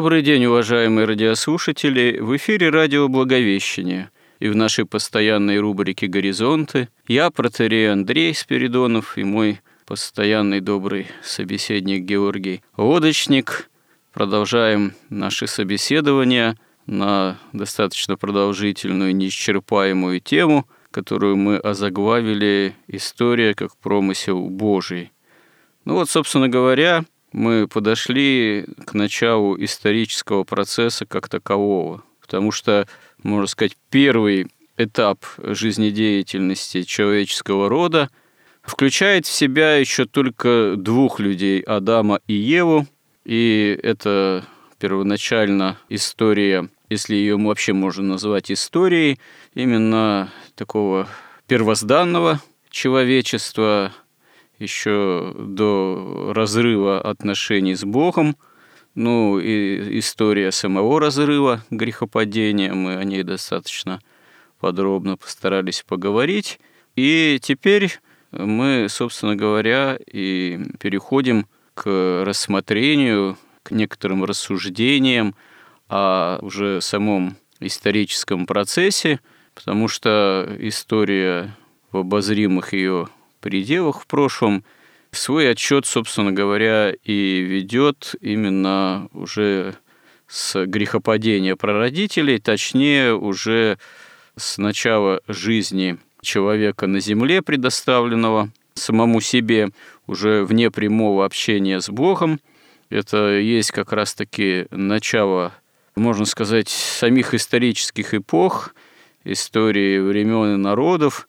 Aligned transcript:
Добрый 0.00 0.22
день, 0.22 0.46
уважаемые 0.46 1.04
радиослушатели! 1.04 2.20
В 2.20 2.34
эфире 2.38 2.70
радио 2.70 3.06
«Благовещение» 3.08 4.08
и 4.38 4.48
в 4.48 4.56
нашей 4.56 4.86
постоянной 4.86 5.58
рубрике 5.58 6.06
«Горизонты» 6.06 6.88
я, 7.06 7.28
протерей 7.30 7.92
Андрей 7.92 8.34
Спиридонов 8.34 9.18
и 9.18 9.24
мой 9.24 9.60
постоянный 9.84 10.62
добрый 10.62 11.06
собеседник 11.22 12.04
Георгий 12.04 12.62
Лодочник. 12.78 13.68
Продолжаем 14.14 14.94
наши 15.10 15.46
собеседования 15.46 16.56
на 16.86 17.38
достаточно 17.52 18.16
продолжительную, 18.16 19.14
неисчерпаемую 19.14 20.20
тему, 20.20 20.66
которую 20.90 21.36
мы 21.36 21.58
озаглавили 21.58 22.74
«История 22.86 23.52
как 23.52 23.76
промысел 23.76 24.48
Божий». 24.48 25.12
Ну 25.84 25.96
вот, 25.96 26.08
собственно 26.08 26.48
говоря, 26.48 27.04
мы 27.32 27.68
подошли 27.68 28.66
к 28.86 28.94
началу 28.94 29.56
исторического 29.62 30.44
процесса 30.44 31.06
как 31.06 31.28
такового, 31.28 32.02
потому 32.20 32.50
что, 32.52 32.86
можно 33.22 33.46
сказать, 33.46 33.76
первый 33.90 34.48
этап 34.76 35.24
жизнедеятельности 35.38 36.82
человеческого 36.82 37.68
рода 37.68 38.10
включает 38.62 39.26
в 39.26 39.30
себя 39.30 39.76
еще 39.76 40.06
только 40.06 40.74
двух 40.76 41.20
людей, 41.20 41.60
Адама 41.60 42.20
и 42.26 42.34
Еву, 42.34 42.86
и 43.24 43.78
это 43.82 44.44
первоначально 44.78 45.78
история, 45.88 46.68
если 46.88 47.14
ее 47.14 47.36
вообще 47.36 47.72
можно 47.72 48.04
назвать 48.04 48.50
историей, 48.50 49.20
именно 49.54 50.32
такого 50.56 51.08
первозданного 51.46 52.40
человечества, 52.70 53.92
еще 54.60 55.34
до 55.36 56.32
разрыва 56.34 57.00
отношений 57.00 57.74
с 57.74 57.84
Богом, 57.84 58.36
ну 58.94 59.38
и 59.38 59.98
история 59.98 60.52
самого 60.52 61.00
разрыва 61.00 61.64
грехопадения, 61.70 62.74
мы 62.74 62.96
о 62.96 63.04
ней 63.04 63.22
достаточно 63.22 64.00
подробно 64.60 65.16
постарались 65.16 65.82
поговорить. 65.86 66.60
И 66.94 67.38
теперь 67.42 67.98
мы, 68.30 68.86
собственно 68.88 69.34
говоря, 69.34 69.98
и 70.06 70.60
переходим 70.78 71.46
к 71.74 72.22
рассмотрению, 72.24 73.38
к 73.62 73.70
некоторым 73.70 74.24
рассуждениям 74.24 75.34
о 75.88 76.38
уже 76.42 76.80
самом 76.80 77.36
историческом 77.60 78.46
процессе, 78.46 79.20
потому 79.54 79.88
что 79.88 80.48
история 80.60 81.56
в 81.90 81.98
обозримых 81.98 82.72
ее 82.72 83.08
пределах 83.40 84.02
в 84.02 84.06
прошлом, 84.06 84.64
свой 85.10 85.50
отчет, 85.50 85.86
собственно 85.86 86.32
говоря, 86.32 86.92
и 87.02 87.40
ведет 87.40 88.14
именно 88.20 89.08
уже 89.12 89.74
с 90.28 90.64
грехопадения 90.66 91.56
прародителей, 91.56 92.38
точнее 92.38 93.14
уже 93.14 93.78
с 94.36 94.58
начала 94.58 95.20
жизни 95.26 95.98
человека 96.22 96.86
на 96.86 97.00
земле, 97.00 97.42
предоставленного 97.42 98.50
самому 98.74 99.20
себе, 99.20 99.70
уже 100.06 100.44
вне 100.44 100.70
прямого 100.70 101.24
общения 101.24 101.80
с 101.80 101.88
Богом. 101.88 102.40
Это 102.88 103.38
есть 103.38 103.72
как 103.72 103.92
раз-таки 103.92 104.66
начало, 104.70 105.52
можно 105.96 106.24
сказать, 106.24 106.68
самих 106.68 107.34
исторических 107.34 108.14
эпох, 108.14 108.74
истории 109.24 109.98
времен 109.98 110.54
и 110.54 110.56
народов, 110.56 111.28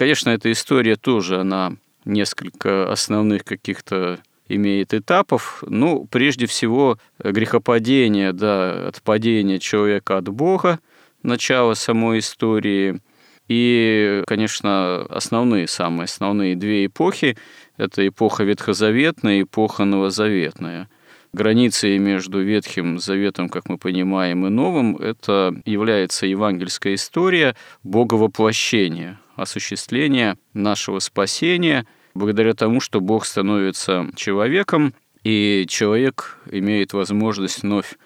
Конечно, 0.00 0.30
эта 0.30 0.50
история 0.50 0.96
тоже, 0.96 1.42
она 1.42 1.74
несколько 2.06 2.90
основных 2.90 3.44
каких-то 3.44 4.18
имеет 4.48 4.94
этапов. 4.94 5.62
Ну, 5.66 6.08
прежде 6.10 6.46
всего, 6.46 6.96
грехопадение, 7.22 8.32
да, 8.32 8.88
отпадение 8.88 9.58
человека 9.58 10.16
от 10.16 10.30
Бога, 10.30 10.80
начало 11.22 11.74
самой 11.74 12.20
истории. 12.20 13.02
И, 13.46 14.22
конечно, 14.26 15.02
основные, 15.10 15.68
самые 15.68 16.04
основные 16.04 16.56
две 16.56 16.86
эпохи– 16.86 17.36
это 17.76 18.08
эпоха 18.08 18.42
ветхозаветная 18.42 19.40
и 19.40 19.42
эпоха 19.42 19.84
новозаветная. 19.84 20.88
Границей 21.34 21.98
между 21.98 22.40
Ветхим 22.40 22.98
Заветом, 22.98 23.50
как 23.50 23.68
мы 23.68 23.76
понимаем, 23.76 24.46
и 24.46 24.48
Новым– 24.48 24.96
это 24.98 25.54
является 25.66 26.24
евангельская 26.24 26.94
история 26.94 27.54
боговоплощения– 27.82 29.20
осуществления 29.40 30.38
нашего 30.52 30.98
спасения 30.98 31.86
благодаря 32.14 32.54
тому, 32.54 32.80
что 32.80 33.00
Бог 33.00 33.24
становится 33.24 34.06
человеком, 34.16 34.94
и 35.22 35.66
человек 35.68 36.38
имеет 36.50 36.92
возможность 36.92 37.62
вновь 37.62 37.96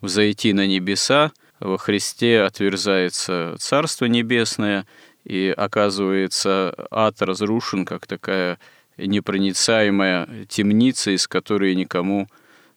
взойти 0.00 0.52
на 0.52 0.66
небеса, 0.66 1.32
во 1.60 1.78
Христе 1.78 2.42
отверзается 2.42 3.56
Царство 3.58 4.04
Небесное, 4.06 4.86
и 5.24 5.52
оказывается 5.56 6.74
ад 6.90 7.20
разрушен, 7.22 7.84
как 7.84 8.06
такая 8.06 8.58
непроницаемая 8.96 10.46
темница, 10.48 11.10
из 11.12 11.26
которой 11.26 11.74
никому 11.74 12.28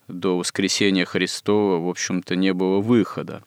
до 0.08 0.38
воскресения 0.38 1.06
Христова, 1.06 1.84
в 1.84 1.88
общем-то, 1.90 2.36
не 2.36 2.53
было 2.53 2.80
выхода. 2.80 3.44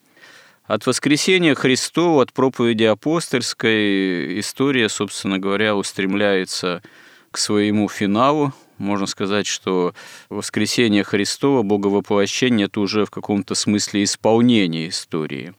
От 0.64 0.86
воскресения 0.86 1.56
Христова, 1.56 2.22
от 2.22 2.32
проповеди 2.32 2.84
апостольской 2.84 4.38
история, 4.38 4.88
собственно 4.88 5.38
говоря, 5.38 5.74
устремляется 5.74 6.82
к 7.32 7.38
своему 7.38 7.88
финалу. 7.88 8.52
Можно 8.78 9.06
сказать, 9.06 9.46
что 9.46 9.92
воскресение 10.28 11.02
Христова, 11.02 11.62
Боговоплощение– 11.62 12.66
это 12.68 12.80
уже 12.80 13.04
в 13.04 13.10
каком-то 13.10 13.54
смысле 13.54 14.04
исполнение 14.04 14.88
истории 14.88 15.54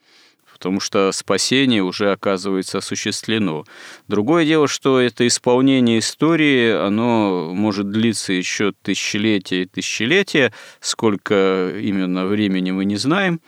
потому 0.63 0.79
что 0.79 1.11
спасение 1.11 1.83
уже 1.83 2.13
оказывается 2.13 2.77
осуществлено. 2.77 3.65
Другое 4.07 4.45
дело, 4.45 4.69
что 4.69 5.01
это 5.01 5.27
исполнение 5.27 5.99
истории, 5.99 6.71
оно 6.71 7.51
может 7.53 7.91
длиться 7.91 8.31
еще 8.31 8.71
тысячелетия 8.81 9.63
и 9.63 9.65
тысячелетия, 9.65 10.53
сколько 10.79 11.69
именно 11.77 12.25
времени 12.25 12.71
мы 12.71 12.85
не 12.85 12.95
знаем 12.95 13.41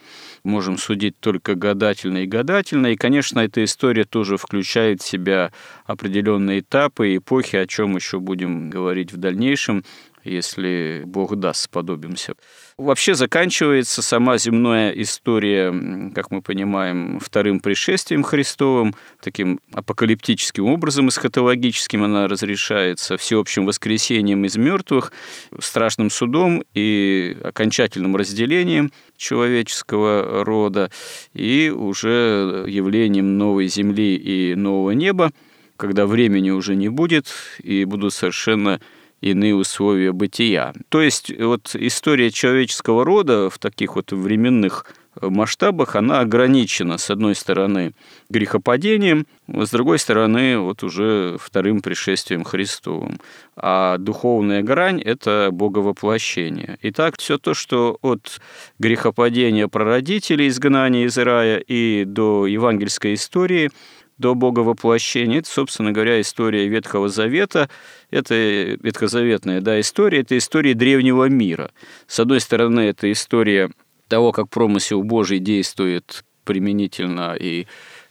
можем 0.46 0.78
судить 0.78 1.20
только 1.20 1.56
гадательно 1.56 2.20
и 2.20 2.28
гадательно. 2.28 2.88
И, 2.88 2.96
конечно, 2.96 3.40
эта 3.40 3.64
история 3.64 4.06
тоже 4.06 4.38
включает 4.38 5.02
в 5.02 5.08
себя 5.08 5.52
определенные 5.86 6.60
этапы 6.60 7.10
и 7.10 7.18
эпохи, 7.18 7.56
о 7.58 7.68
чем 7.68 7.96
еще 7.96 8.20
будем 8.20 8.70
говорить 8.70 9.12
в 9.12 9.18
дальнейшем 9.18 9.84
если 10.26 11.04
Бог 11.06 11.36
даст, 11.36 11.64
сподобимся. 11.64 12.34
Вообще 12.78 13.16
заканчивается 13.16 14.02
сама 14.02 14.38
земная 14.38 14.92
история, 14.92 16.12
как 16.14 16.32
мы 16.32 16.42
понимаем, 16.42 17.20
вторым 17.20 17.60
пришествием 17.62 18.24
Христовым, 18.24 18.96
таким 19.22 19.60
апокалиптическим 19.72 20.66
образом, 20.66 21.08
эсхатологическим 21.08 22.04
она 22.04 22.28
разрешается, 22.28 23.18
всеобщим 23.18 23.66
воскресением 23.66 24.44
из 24.46 24.58
мертвых, 24.58 25.14
страшным 25.60 26.10
судом 26.10 26.64
и 26.74 27.38
окончательным 27.44 28.16
разделением 28.16 28.92
человеческого 29.16 30.44
рода, 30.44 30.92
и 31.34 31.70
уже 31.70 32.66
явлением 32.68 33.38
новой 33.38 33.68
земли 33.68 34.16
и 34.16 34.56
нового 34.56 34.92
неба, 34.92 35.32
когда 35.78 36.06
времени 36.06 36.50
уже 36.50 36.76
не 36.76 36.90
будет, 36.90 37.28
и 37.62 37.86
будут 37.86 38.14
совершенно 38.14 38.80
иные 39.26 39.56
условия 39.56 40.12
бытия. 40.12 40.74
То 40.90 41.02
есть 41.02 41.32
вот 41.38 41.76
история 41.76 42.30
человеческого 42.30 43.04
рода 43.04 43.50
в 43.50 43.58
таких 43.58 43.96
вот 43.96 44.12
временных 44.12 44.86
масштабах, 45.20 45.96
она 45.96 46.20
ограничена, 46.20 46.98
с 46.98 47.10
одной 47.10 47.34
стороны, 47.36 47.94
грехопадением, 48.30 49.26
с 49.48 49.72
другой 49.72 49.98
стороны, 49.98 50.60
вот 50.60 50.84
уже 50.84 51.38
вторым 51.40 51.82
пришествием 51.82 52.44
Христовым. 52.44 53.20
А 53.56 53.98
духовная 53.98 54.62
грань– 54.62 55.02
это 55.06 55.50
боговоплощение. 55.52 56.78
Итак, 56.84 57.16
все 57.18 57.38
то, 57.38 57.54
что 57.54 57.98
от 58.02 58.40
грехопадения 58.78 59.68
прародителей, 59.68 60.50
изгнания 60.50 61.06
из 61.06 61.18
рая 61.18 61.58
и 61.58 62.04
до 62.06 62.46
евангельской 62.46 63.16
истории– 63.16 63.72
до 64.18 64.36
Бога 64.36 64.60
воплощения. 64.60 65.40
Это, 65.40 65.50
собственно 65.50 65.92
говоря, 65.92 66.22
история 66.22 66.68
Ветхого 66.68 67.10
Завета. 67.10 67.70
Это 68.12 68.34
ветхозаветная 68.36 69.62
да, 69.62 69.80
история, 69.80 70.22
это 70.22 70.38
история 70.38 70.74
древнего 70.74 71.26
мира. 71.26 71.72
С 72.08 72.20
одной 72.20 72.40
стороны, 72.40 72.82
это 72.82 73.12
история 73.12 73.72
того, 74.08 74.32
как 74.32 74.50
промысел 74.50 75.04
Божий 75.04 75.40
действует 75.40 76.24
применительно 76.44 77.36
и 77.40 77.66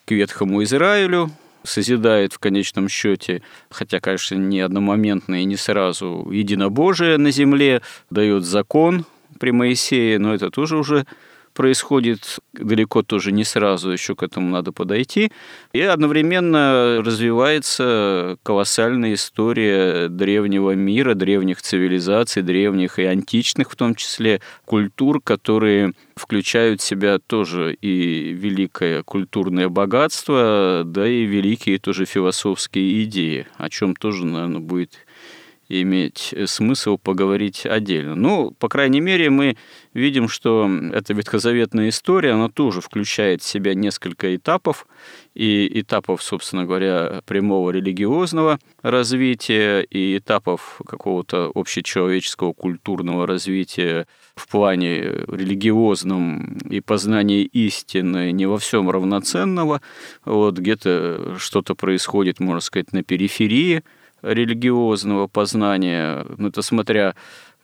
к 0.04 0.10
Ветхому 0.10 0.62
Израилю, 0.64 1.30
созидает 1.62 2.34
в 2.34 2.38
конечном 2.38 2.88
счете, 2.88 3.42
хотя, 3.70 4.00
конечно, 4.00 4.34
не 4.34 4.60
одномоментно 4.60 5.40
и 5.40 5.44
не 5.44 5.56
сразу, 5.56 6.28
единобожие 6.30 7.16
на 7.16 7.30
земле, 7.30 7.80
дает 8.10 8.44
закон 8.44 9.06
при 9.40 9.50
Моисее, 9.50 10.18
но 10.18 10.34
это 10.34 10.50
тоже 10.50 10.76
уже 10.76 11.06
происходит 11.54 12.38
далеко 12.52 13.02
тоже 13.02 13.32
не 13.32 13.44
сразу, 13.44 13.90
еще 13.90 14.14
к 14.14 14.22
этому 14.22 14.50
надо 14.50 14.72
подойти. 14.72 15.32
И 15.72 15.80
одновременно 15.80 17.02
развивается 17.04 18.36
колоссальная 18.42 19.14
история 19.14 20.08
древнего 20.08 20.72
мира, 20.72 21.14
древних 21.14 21.62
цивилизаций, 21.62 22.42
древних 22.42 22.98
и 22.98 23.04
античных 23.04 23.70
в 23.70 23.76
том 23.76 23.94
числе 23.94 24.40
культур, 24.64 25.20
которые 25.22 25.92
включают 26.16 26.80
в 26.80 26.84
себя 26.84 27.18
тоже 27.18 27.74
и 27.74 28.32
великое 28.32 29.02
культурное 29.02 29.68
богатство, 29.68 30.82
да 30.84 31.06
и 31.08 31.24
великие 31.24 31.78
тоже 31.78 32.04
философские 32.04 33.04
идеи, 33.04 33.46
о 33.56 33.68
чем 33.70 33.96
тоже, 33.96 34.26
наверное, 34.26 34.60
будет 34.60 34.92
иметь 35.82 36.34
смысл 36.46 36.98
поговорить 36.98 37.66
отдельно. 37.66 38.14
Ну, 38.14 38.50
по 38.52 38.68
крайней 38.68 39.00
мере, 39.00 39.30
мы 39.30 39.56
видим, 39.92 40.28
что 40.28 40.70
эта 40.92 41.14
ветхозаветная 41.14 41.88
история, 41.88 42.32
она 42.32 42.48
тоже 42.48 42.80
включает 42.80 43.42
в 43.42 43.46
себя 43.46 43.74
несколько 43.74 44.34
этапов, 44.34 44.86
и 45.34 45.80
этапов, 45.80 46.22
собственно 46.22 46.64
говоря, 46.64 47.22
прямого 47.26 47.70
религиозного 47.70 48.58
развития, 48.82 49.82
и 49.82 50.18
этапов 50.18 50.80
какого-то 50.86 51.50
общечеловеческого 51.54 52.52
культурного 52.52 53.26
развития 53.26 54.06
в 54.36 54.48
плане 54.48 55.00
религиозном 55.28 56.58
и 56.70 56.80
познания 56.80 57.42
истины 57.42 58.32
не 58.32 58.46
во 58.46 58.58
всем 58.58 58.90
равноценного. 58.90 59.80
Вот 60.24 60.58
где-то 60.58 61.36
что-то 61.38 61.74
происходит, 61.74 62.40
можно 62.40 62.60
сказать, 62.60 62.92
на 62.92 63.02
периферии 63.02 63.82
религиозного 64.24 65.26
познания, 65.26 66.24
ну, 66.38 66.48
это 66.48 66.62
смотря 66.62 67.14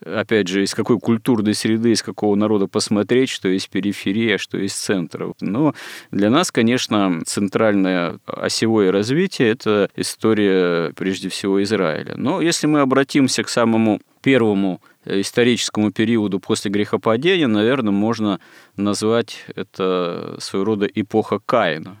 опять 0.05 0.47
же, 0.47 0.63
из 0.63 0.73
какой 0.73 0.99
культурной 0.99 1.53
среды, 1.53 1.91
из 1.91 2.01
какого 2.01 2.35
народа 2.35 2.67
посмотреть, 2.67 3.29
что 3.29 3.49
есть 3.49 3.69
периферия, 3.69 4.37
что 4.37 4.57
есть 4.57 4.75
центр. 4.75 5.33
Но 5.41 5.73
для 6.11 6.29
нас, 6.29 6.51
конечно, 6.51 7.21
центральное 7.25 8.19
осевое 8.25 8.91
развитие– 8.91 9.49
это 9.51 9.89
история, 9.95 10.91
прежде 10.93 11.29
всего, 11.29 11.61
Израиля. 11.63 12.15
Но 12.17 12.41
если 12.41 12.67
мы 12.67 12.79
обратимся 12.79 13.43
к 13.43 13.49
самому 13.49 14.01
первому 14.21 14.81
историческому 15.05 15.91
периоду 15.91 16.39
после 16.39 16.71
грехопадения, 16.71 17.47
наверное, 17.47 17.91
можно 17.91 18.39
назвать 18.77 19.45
это 19.55 20.37
своего 20.39 20.65
рода 20.65 20.85
эпоха 20.87 21.39
Каина 21.39 21.97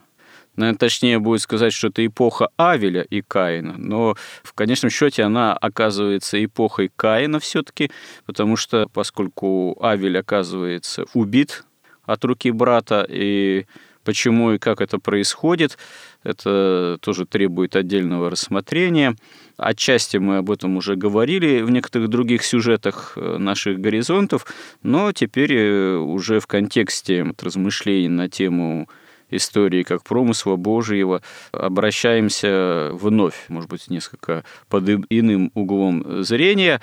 Наверное, 0.55 0.77
точнее 0.77 1.19
будет 1.19 1.41
сказать, 1.41 1.73
что 1.73 1.87
это 1.87 2.05
эпоха 2.05 2.49
Авеля 2.57 3.03
и 3.03 3.21
Каина, 3.21 3.75
но 3.77 4.15
в 4.43 4.53
конечном 4.53 4.89
счете 4.89 5.23
она 5.23 5.53
оказывается 5.53 6.43
эпохой 6.43 6.91
Каина 6.95 7.39
все-таки, 7.39 7.89
потому 8.25 8.57
что 8.57 8.87
поскольку 8.93 9.77
Авель 9.81 10.17
оказывается 10.17 11.05
убит 11.13 11.63
от 12.05 12.25
руки 12.25 12.51
брата, 12.51 13.05
и 13.07 13.65
почему 14.03 14.51
и 14.51 14.57
как 14.57 14.81
это 14.81 14.99
происходит, 14.99 15.77
это 16.23 16.97
тоже 17.01 17.25
требует 17.25 17.75
отдельного 17.75 18.29
рассмотрения. 18.29 19.15
Отчасти 19.57 20.17
мы 20.17 20.37
об 20.37 20.51
этом 20.51 20.77
уже 20.77 20.95
говорили 20.95 21.61
в 21.61 21.69
некоторых 21.69 22.09
других 22.09 22.43
сюжетах 22.43 23.13
э, 23.15 23.37
наших 23.37 23.79
горизонтов, 23.79 24.47
но 24.81 25.11
теперь 25.11 25.53
э, 25.53 25.95
уже 25.97 26.39
в 26.39 26.47
контексте 26.47 27.33
размышлений 27.39 28.09
на 28.09 28.27
тему 28.27 28.89
истории 29.31 29.83
как 29.83 30.03
промысла 30.03 30.55
Божьего, 30.55 31.21
обращаемся 31.51 32.89
вновь, 32.93 33.45
может 33.47 33.69
быть, 33.69 33.89
несколько 33.89 34.43
под 34.69 34.87
иным 35.09 35.51
углом 35.53 36.23
зрения. 36.23 36.81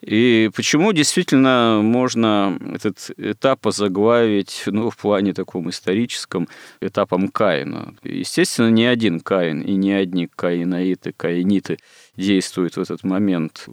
И 0.00 0.50
почему 0.54 0.92
действительно 0.92 1.80
можно 1.82 2.56
этот 2.72 3.10
этап 3.16 3.66
озаглавить 3.66 4.62
ну, 4.66 4.90
в 4.90 4.96
плане 4.96 5.34
таком 5.34 5.68
историческом 5.70 6.48
этапом 6.80 7.28
Каина? 7.28 7.94
Естественно, 8.04 8.68
не 8.68 8.86
один 8.86 9.20
Каин 9.20 9.60
и 9.60 9.74
не 9.74 9.92
одни 9.92 10.28
каинаиты, 10.28 11.12
каиниты 11.16 11.78
действуют 12.16 12.76
в 12.76 12.80
этот 12.80 13.02
момент 13.02 13.66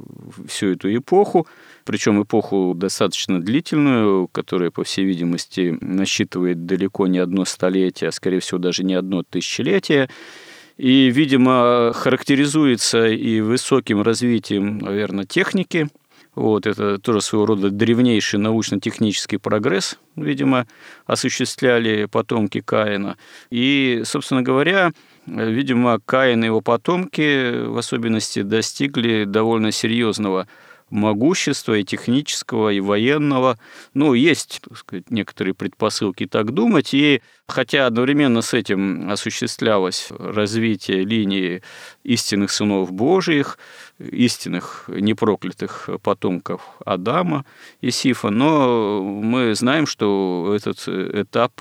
всю 0.47 0.71
эту 0.71 0.95
эпоху 0.95 1.47
причем 1.85 2.23
эпоху 2.23 2.73
достаточно 2.75 3.39
длительную, 3.39 4.27
которая, 4.27 4.71
по 4.71 4.83
всей 4.83 5.05
видимости, 5.05 5.77
насчитывает 5.81 6.65
далеко 6.65 7.05
не 7.05 7.19
одно 7.19 7.45
столетие, 7.45 8.09
а, 8.09 8.11
скорее 8.11 8.39
всего, 8.39 8.57
даже 8.57 8.83
не 8.83 8.95
одно 8.95 9.21
тысячелетие. 9.21 10.09
И, 10.77 11.11
видимо, 11.11 11.93
характеризуется 11.93 13.05
и 13.05 13.39
высоким 13.39 14.01
развитием, 14.01 14.79
наверное, 14.79 15.25
техники. 15.25 15.87
Вот, 16.35 16.67
это 16.67 16.99
тоже 16.99 17.21
своего 17.21 17.45
рода 17.45 17.69
древнейший 17.69 18.39
научно-технический 18.39 19.37
прогресс, 19.37 19.97
видимо, 20.17 20.67
осуществляли 21.05 22.05
потомки 22.05 22.59
Каина. 22.59 23.17
И, 23.49 24.01
собственно 24.03 24.41
говоря, 24.41 24.91
видимо, 25.25 25.99
Каин 26.05 26.43
и 26.43 26.47
его 26.47 26.59
потомки 26.59 27.65
в 27.65 27.77
особенности 27.77 28.41
достигли 28.41 29.23
довольно 29.23 29.71
серьезного 29.71 30.47
могущества 30.89 31.77
и 31.77 31.83
технического, 31.83 32.69
и 32.69 32.79
военного. 32.79 33.57
Ну, 33.93 34.13
есть, 34.13 34.61
так 34.61 34.77
сказать, 34.77 35.09
некоторые 35.09 35.53
предпосылки 35.53 36.25
так 36.25 36.51
думать. 36.51 36.93
И 36.93 37.21
хотя 37.47 37.85
одновременно 37.85 38.41
с 38.41 38.53
этим 38.53 39.09
осуществлялось 39.09 40.07
развитие 40.17 41.03
линии 41.03 41.61
истинных 42.03 42.51
сынов 42.51 42.91
Божиих, 42.91 43.57
истинных 43.99 44.85
непроклятых 44.87 45.89
потомков 46.03 46.61
Адама 46.83 47.45
и 47.81 47.91
Сифа, 47.91 48.29
но 48.29 49.01
мы 49.01 49.55
знаем, 49.55 49.87
что 49.87 50.53
этот 50.55 50.87
этап 50.87 51.53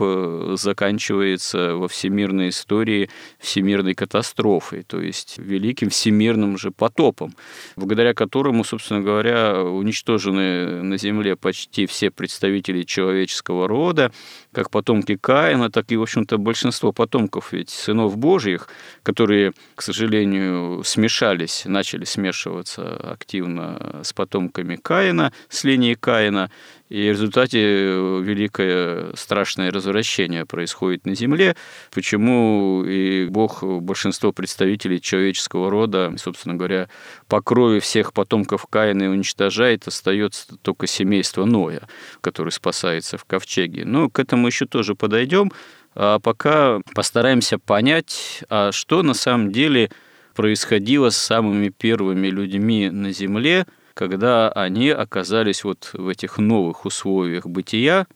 заканчивается 0.54 1.76
во 1.76 1.86
всемирной 1.86 2.48
истории 2.48 3.10
всемирной 3.38 3.94
катастрофой, 3.94 4.82
то 4.82 5.00
есть 5.00 5.38
великим 5.38 5.91
всемирным 5.91 6.58
же 6.58 6.70
потопом, 6.70 7.34
благодаря 7.76 8.14
которому, 8.14 8.64
собственно 8.64 9.00
говоря, 9.00 9.62
уничтожены 9.62 10.82
на 10.82 10.96
Земле 10.98 11.36
почти 11.36 11.86
все 11.86 12.10
представители 12.10 12.82
человеческого 12.82 13.69
рода, 13.69 14.12
как 14.53 14.70
потомки 14.70 15.17
Каина, 15.17 15.70
так 15.74 15.90
и, 15.90 15.96
в 15.96 16.02
общем-то, 16.02 16.38
большинство 16.38 16.93
потомков 16.93 17.52
ведь 17.52 17.69
сынов 17.69 18.16
Божьих, 18.16 18.69
которые, 19.02 19.54
к 19.74 19.82
сожалению, 19.82 20.84
смешались, 20.84 21.64
начали 21.64 22.04
смешиваться 22.04 22.96
активно 22.96 24.00
с 24.04 24.12
потомками 24.12 24.76
Каина, 24.76 25.32
с 25.48 25.64
линии 25.64 25.94
Каина, 25.94 26.48
и 26.91 27.08
в 27.08 27.12
результате 27.12 27.60
э, 27.60 28.20
великое 28.22 29.14
страшное 29.17 29.70
развращение 29.70 30.44
происходит 30.44 31.06
на 31.06 31.14
Земле, 31.14 31.56
почему 31.93 32.84
и 32.84 33.26
Бог 33.29 33.62
большинство 33.62 34.32
представителей 34.32 35.00
человеческого 35.00 35.70
рода, 35.70 36.14
собственно 36.19 36.56
говоря, 36.56 36.88
по 37.26 37.41
крови 37.41 37.81
всех 37.81 38.12
потомков 38.12 38.67
Каина 38.69 39.10
уничтожает, 39.10 39.88
остается 39.88 40.56
только 40.58 40.86
семейство 40.86 41.46
Ноя, 41.46 41.88
который 42.20 42.50
спасается 42.50 43.17
в 43.17 43.24
ковчеге. 43.24 43.84
Но 43.86 44.10
к 44.10 44.19
этому 44.19 44.46
еще 44.46 44.67
тоже 44.67 44.94
подойдем. 44.94 45.53
А 45.94 46.19
пока 46.19 46.81
постараемся 46.94 47.58
понять, 47.58 48.44
а 48.50 48.72
что 48.72 49.03
на 49.03 49.14
самом 49.14 49.53
деле 49.53 49.91
происходило 50.34 51.08
с 51.08 51.17
самыми 51.17 51.70
первыми 51.70 52.26
людьми 52.26 52.91
на 52.91 53.10
Земле– 53.10 53.67
когда 53.94 54.51
они 54.51 54.91
оказались 54.91 55.65
вот 55.65 55.91
в 55.93 56.08
этих 56.08 56.39
новых 56.39 56.84
условиях 56.84 57.46
бытия 57.46 58.06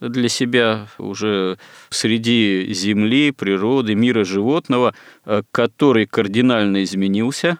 для 0.00 0.28
себя 0.28 0.88
уже 0.98 1.58
среди 1.90 2.72
земли, 2.72 3.32
природы, 3.32 3.94
мира 3.94 4.24
животного, 4.24 4.94
э, 5.24 5.42
который 5.50 6.06
кардинально 6.06 6.84
изменился, 6.84 7.58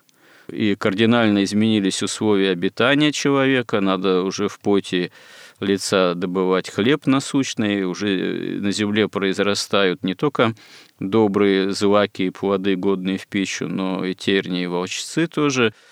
и 0.49 0.75
кардинально 0.75 1.45
изменились 1.45 2.03
условия 2.03 2.51
обитания 2.51 3.13
человека, 3.13 3.81
надо 3.81 4.23
уже 4.23 4.49
в 4.49 4.59
поте 4.59 5.13
лица 5.61 6.15
добывать 6.15 6.69
хлеб 6.69 7.07
насущный, 7.07 7.85
уже 7.85 8.59
на 8.61 8.73
земле 8.73 9.09
произрастают 9.09 10.03
не 10.03 10.15
только 10.15 10.55
добрые 10.99 11.73
злаки 11.73 12.23
и 12.23 12.31
плоды, 12.31 12.75
годные 12.75 13.19
в 13.19 13.29
пищу, 13.29 13.69
но 13.69 14.05
и 14.05 14.15
тернии 14.15 14.65
и 14.65 14.67
волчцы 14.67 15.27
тоже– 15.27 15.73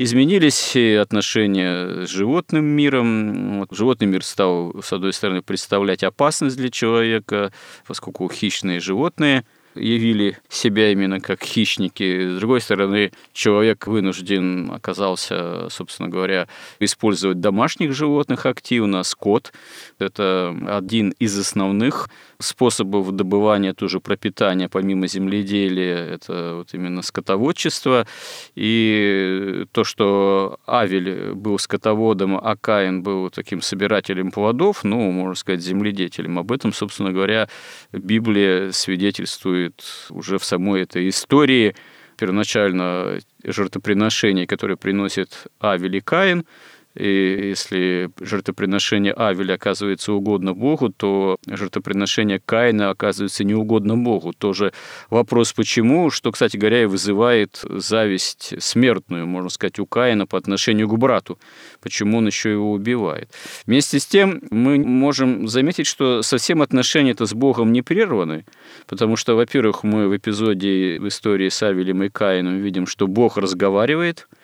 Изменились 0.00 0.76
отношения 0.76 2.06
с 2.06 2.10
животным 2.10 2.64
миром. 2.64 3.58
Вот, 3.58 3.76
животный 3.76 4.06
мир 4.06 4.22
стал, 4.22 4.80
с 4.80 4.92
одной 4.92 5.12
стороны, 5.12 5.42
представлять 5.42 6.04
опасность 6.04 6.56
для 6.56 6.70
человека, 6.70 7.52
поскольку 7.84 8.30
хищные 8.30 8.78
животные– 8.78 9.44
явили 9.78 10.38
себя 10.48 10.92
именно 10.92 11.20
как 11.20 11.42
хищники. 11.42 12.28
С 12.28 12.38
другой 12.38 12.60
стороны, 12.60 13.12
человек 13.32 13.86
вынужден 13.86 14.70
оказался, 14.70 15.68
собственно 15.70 16.08
говоря, 16.08 16.48
использовать 16.80 17.40
домашних 17.40 17.92
животных 17.92 18.46
активно, 18.46 19.02
скот. 19.02 19.52
Это 19.98 20.54
один 20.66 21.10
из 21.18 21.38
основных 21.38 22.08
способов 22.40 23.10
добывания 23.12 23.74
тоже 23.74 24.00
пропитания, 24.00 24.68
помимо 24.68 25.06
земледелия, 25.08 25.96
это 25.96 26.54
вот 26.58 26.72
именно 26.72 27.02
скотоводчество. 27.02 28.06
И 28.54 29.64
то, 29.72 29.84
что 29.84 30.58
Авель 30.66 31.32
был 31.34 31.58
скотоводом, 31.58 32.36
а 32.36 32.56
Каин 32.56 33.02
был 33.02 33.30
таким 33.30 33.60
собирателем 33.60 34.30
плодов, 34.30 34.84
ну, 34.84 35.10
можно 35.10 35.34
сказать, 35.34 35.62
земледетелем. 35.62 36.38
Об 36.38 36.52
этом, 36.52 36.72
собственно 36.72 37.12
говоря, 37.12 37.48
Библия 37.92 38.70
свидетельствует 38.70 39.84
уже 40.10 40.38
в 40.38 40.44
самой 40.44 40.82
этой 40.82 41.08
истории 41.08 41.74
первоначально 42.16 43.18
жертвоприношение, 43.44 44.46
которое 44.46 44.76
приносит 44.76 45.46
Авель 45.60 45.96
и 45.96 46.00
Каин– 46.00 46.44
и 46.98 47.48
если 47.50 48.10
жертвоприношение 48.20 49.12
Авеля 49.12 49.54
оказывается 49.54 50.12
угодно 50.12 50.52
Богу, 50.52 50.88
то 50.88 51.38
жертвоприношение 51.46 52.40
Каина 52.44 52.90
оказывается 52.90 53.44
неугодно 53.44 53.96
Богу. 53.96 54.32
Тоже 54.32 54.72
вопрос 55.08 55.52
почему, 55.52 56.10
что, 56.10 56.32
кстати 56.32 56.56
говоря, 56.56 56.82
и 56.82 56.86
вызывает 56.86 57.60
зависть 57.62 58.60
смертную, 58.60 59.28
можно 59.28 59.48
сказать, 59.48 59.78
у 59.78 59.86
Каина 59.86 60.26
по 60.26 60.36
отношению 60.36 60.88
к 60.88 60.98
брату. 60.98 61.38
Почему 61.80 62.18
он 62.18 62.26
еще 62.26 62.50
его 62.50 62.72
убивает. 62.72 63.30
Вместе 63.64 64.00
с 64.00 64.06
тем 64.06 64.42
мы 64.50 64.78
можем 64.78 65.46
заметить, 65.46 65.86
что 65.86 66.22
совсем 66.22 66.62
отношения 66.62 67.12
это 67.12 67.26
с 67.26 67.32
Богом 67.32 67.72
не 67.72 67.82
прерваны, 67.82 68.44
потому 68.88 69.14
что, 69.14 69.36
во-первых, 69.36 69.84
мы 69.84 70.08
в 70.08 70.16
эпизоде 70.16 70.98
в 70.98 71.06
истории 71.06 71.48
с 71.48 71.62
Авелем 71.62 72.02
и 72.02 72.08
Каином 72.08 72.58
видим, 72.58 72.88
что 72.88 73.06
Бог 73.06 73.36
разговаривает– 73.36 74.26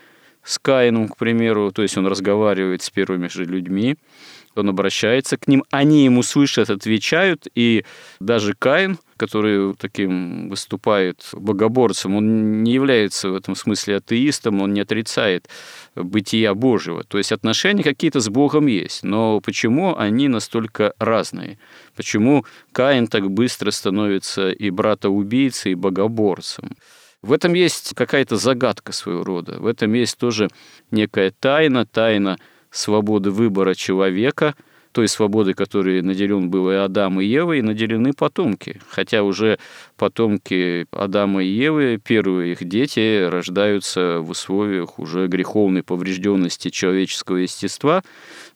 с 0.44 0.58
Каином, 0.58 1.08
к 1.08 1.16
примеру, 1.16 1.72
то 1.72 1.82
есть 1.82 1.96
он 1.96 2.06
разговаривает 2.06 2.82
с 2.82 2.90
первыми 2.90 3.28
же 3.28 3.44
людьми, 3.44 3.96
он 4.54 4.68
обращается 4.68 5.36
к 5.36 5.48
ним, 5.48 5.64
они 5.70 6.04
ему 6.04 6.22
слышат, 6.22 6.70
отвечают, 6.70 7.48
и 7.54 7.84
даже 8.20 8.54
Каин, 8.54 8.98
который 9.16 9.74
таким 9.74 10.48
выступает 10.48 11.28
богоборцем, 11.32 12.14
он 12.14 12.62
не 12.62 12.72
является 12.72 13.30
в 13.30 13.34
этом 13.34 13.56
смысле 13.56 13.96
атеистом, 13.96 14.60
он 14.60 14.72
не 14.72 14.80
отрицает 14.80 15.48
бытия 15.94 16.54
Божьего. 16.54 17.04
То 17.04 17.18
есть 17.18 17.32
отношения 17.32 17.82
какие-то 17.82 18.20
с 18.20 18.28
Богом 18.28 18.66
есть, 18.66 19.02
но 19.02 19.40
почему 19.40 19.96
они 19.96 20.28
настолько 20.28 20.94
разные? 20.98 21.58
Почему 21.96 22.44
Каин 22.72 23.06
так 23.06 23.30
быстро 23.30 23.70
становится 23.70 24.50
и 24.50 24.70
брата-убийцей, 24.70 25.72
и 25.72 25.76
богоборцем? 25.76 26.76
В 27.24 27.32
этом 27.32 27.54
есть 27.54 27.94
какая-то 27.94 28.36
загадка 28.36 28.92
своего 28.92 29.24
рода. 29.24 29.56
В 29.58 29.66
этом 29.66 29.94
есть 29.94 30.18
тоже 30.18 30.50
некая 30.90 31.32
тайна, 31.40 31.86
тайна 31.86 32.38
свободы 32.70 33.30
выбора 33.30 33.74
человека, 33.74 34.54
той 34.92 35.08
свободы, 35.08 35.54
которой 35.54 36.02
наделен 36.02 36.50
был 36.50 36.70
и 36.70 36.74
Адам, 36.74 37.22
и 37.22 37.24
Ева, 37.24 37.54
и 37.54 37.62
наделены 37.62 38.12
потомки. 38.12 38.78
Хотя 38.90 39.22
уже 39.22 39.58
потомки 39.96 40.86
Адама 40.90 41.42
и 41.42 41.48
Евы, 41.48 41.98
первые 41.98 42.52
их 42.52 42.62
дети, 42.62 43.24
рождаются 43.24 44.18
в 44.20 44.28
условиях 44.28 44.98
уже 44.98 45.26
греховной 45.26 45.82
поврежденности 45.82 46.68
человеческого 46.68 47.36
естества, 47.36 48.02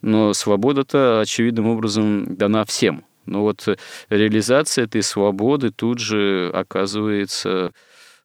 но 0.03 0.35
свобода-то 0.35 1.21
очевидным 1.21 1.69
образом 1.69 2.37
дана 2.37 2.67
всем. 2.67 3.07
Но 3.25 3.41
вот 3.41 3.67
реализация 4.11 4.85
этой 4.85 5.03
свободы 5.03 5.71
тут 5.71 6.01
же 6.01 6.51
оказывается 6.53 7.73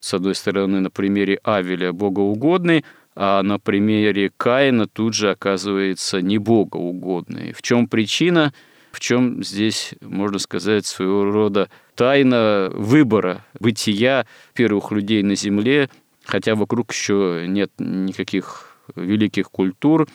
с 0.04 0.12
одной 0.12 0.34
стороны, 0.34 0.80
на 0.80 0.90
примере 0.90 1.40
Авеля 1.44 1.90
богоугодный, 1.94 2.84
а 3.16 3.42
на 3.42 3.58
примере 3.58 4.30
Каина 4.36 4.86
тут 4.86 5.14
же 5.14 5.30
оказывается 5.30 6.20
не 6.20 6.36
богоугодный. 6.36 7.54
В 7.54 7.62
чем 7.62 7.88
причина? 7.88 8.52
В 8.92 9.00
чем 9.00 9.42
здесь, 9.42 9.94
можно 10.02 10.38
сказать, 10.38 10.84
своего 10.84 11.24
рода 11.24 11.70
тайна 11.94 12.70
выбора 12.74 13.46
бытия 13.58 14.26
первых 14.52 14.92
людей 14.92 15.22
на 15.22 15.36
Земле, 15.36 15.88
хотя 16.22 16.54
вокруг 16.54 16.92
еще 16.92 17.46
нет 17.48 17.72
никаких 17.78 18.76
великих 18.96 19.50
культур, 19.50 20.06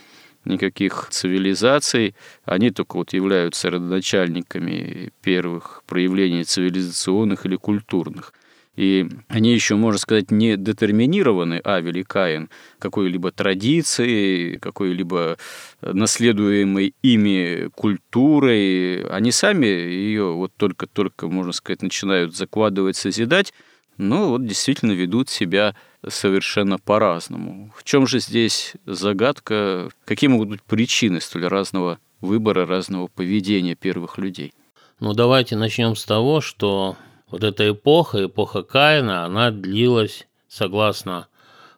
никаких 0.46 1.08
цивилизаций, 1.10 2.14
они 2.46 2.70
только 2.70 2.98
вот 2.98 3.14
являются 3.14 3.72
родоначальниками 3.72 5.12
первых 5.24 5.82
проявлений 5.88 6.44
цивилизационных 6.44 7.48
или 7.48 7.56
культурных. 7.56 8.34
И 8.76 9.10
они 9.28 9.54
еще, 9.54 9.76
можно 9.76 10.00
сказать, 10.00 10.32
не 10.32 10.56
детерминированы, 10.56 11.60
Авель 11.66 12.00
и 12.00 12.04
Каин, 12.04 12.50
какой-либо 12.80 13.32
традицией, 13.32 14.58
какой-либо 14.58 15.38
наследуемой 15.82 16.94
ими 17.02 17.70
культурой. 17.76 19.04
Они 19.10 19.32
сами 19.32 19.66
ее 19.66 20.34
вот 20.34 20.54
только-только, 20.56 21.28
можно 21.28 21.52
сказать, 21.52 21.82
начинают 21.82 22.36
закладывать, 22.36 22.96
созидать, 22.96 23.54
но 23.98 24.30
вот 24.30 24.46
действительно 24.46 24.94
ведут 24.94 25.30
себя 25.30 25.76
совершенно 26.08 26.78
по-разному. 26.78 27.74
В 27.76 27.84
чем 27.84 28.08
же 28.08 28.20
здесь 28.20 28.74
загадка? 28.86 29.90
Какие 30.06 30.30
могут 30.30 30.48
быть 30.48 30.64
причины 30.64 31.20
столь 31.20 31.48
разного 31.48 32.00
выбора, 32.22 32.66
разного 32.66 33.08
поведения 33.08 33.76
первых 33.76 34.18
людей? 34.18 34.54
Ну, 35.02 35.14
давайте 35.14 35.58
начнем 35.58 35.96
с 35.98 36.06
того, 36.06 36.40
что 36.40 36.96
вот 37.30 37.44
эта 37.44 37.70
эпоха, 37.70 38.26
эпоха 38.26 38.64
Каина, 38.64 39.26
она 39.26 39.52
длилась, 39.52 40.28
согласно 40.48 41.28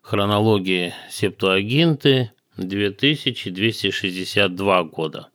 хронологии 0.02 0.94
Септуагинты, 1.10 2.32
2262 2.58 4.84
года. 4.84 5.30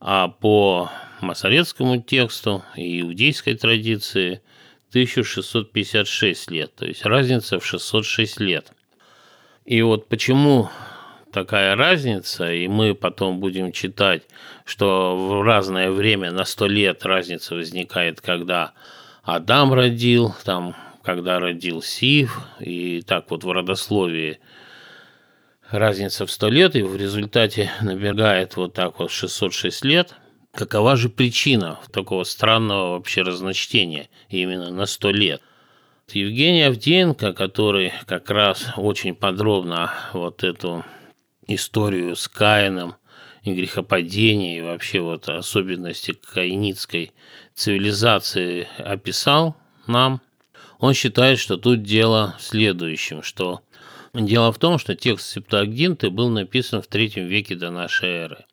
А 0.00 0.28
по 0.28 0.90
масоретскому 1.20 2.02
тексту 2.02 2.62
и 2.76 3.00
иудейской 3.00 3.54
традиции 3.54 4.42
1656 4.90 6.50
лет, 6.50 6.74
то 6.74 6.84
есть 6.86 7.04
разница 7.04 7.58
в 7.58 7.66
606 7.66 8.40
лет. 8.40 8.72
И 9.64 9.82
вот 9.82 10.08
почему 10.08 10.70
такая 11.32 11.74
разница, 11.74 12.52
и 12.52 12.68
мы 12.68 12.94
потом 12.94 13.40
будем 13.40 13.72
читать, 13.72 14.22
что 14.64 15.16
в 15.16 15.42
разное 15.42 15.90
время 15.90 16.30
на 16.30 16.44
100 16.44 16.68
лет 16.68 17.04
разница 17.04 17.56
возникает, 17.56 18.20
когда 18.20 18.74
Адам 19.24 19.72
родил, 19.72 20.34
там, 20.44 20.76
когда 21.02 21.40
родил 21.40 21.80
Сив, 21.80 22.40
и 22.60 23.00
так 23.00 23.30
вот 23.30 23.42
в 23.42 23.50
родословии 23.50 24.38
разница 25.70 26.26
в 26.26 26.30
100 26.30 26.48
лет, 26.50 26.76
и 26.76 26.82
в 26.82 26.94
результате 26.94 27.70
набегает 27.80 28.56
вот 28.56 28.74
так 28.74 28.98
вот 28.98 29.10
606 29.10 29.82
лет. 29.84 30.14
Какова 30.52 30.96
же 30.96 31.08
причина 31.08 31.80
такого 31.90 32.24
странного 32.24 32.90
вообще 32.90 33.22
разночтения 33.22 34.08
именно 34.28 34.70
на 34.70 34.84
100 34.84 35.10
лет? 35.10 35.42
Евгений 36.12 36.62
Авдеенко, 36.62 37.32
который 37.32 37.94
как 38.06 38.28
раз 38.28 38.66
очень 38.76 39.14
подробно 39.14 39.90
вот 40.12 40.44
эту 40.44 40.84
историю 41.46 42.14
с 42.14 42.28
Каином 42.28 42.96
и 43.42 43.54
грехопадения, 43.54 44.58
и 44.58 44.62
вообще 44.62 45.00
вот 45.00 45.28
особенности 45.28 46.12
каиницкой 46.12 47.12
цивилизации 47.54 48.68
описал 48.78 49.56
нам, 49.86 50.20
он 50.78 50.94
считает, 50.94 51.38
что 51.38 51.56
тут 51.56 51.82
дело 51.82 52.34
в 52.38 52.42
следующем, 52.42 53.22
что 53.22 53.62
дело 54.12 54.52
в 54.52 54.58
том, 54.58 54.78
что 54.78 54.94
текст 54.94 55.30
Септуагинты 55.30 56.10
был 56.10 56.28
написан 56.28 56.82
в 56.82 56.86
третьем 56.86 57.26
веке 57.26 57.54
до 57.54 57.70
нашей 57.70 58.08
эры. 58.10 58.44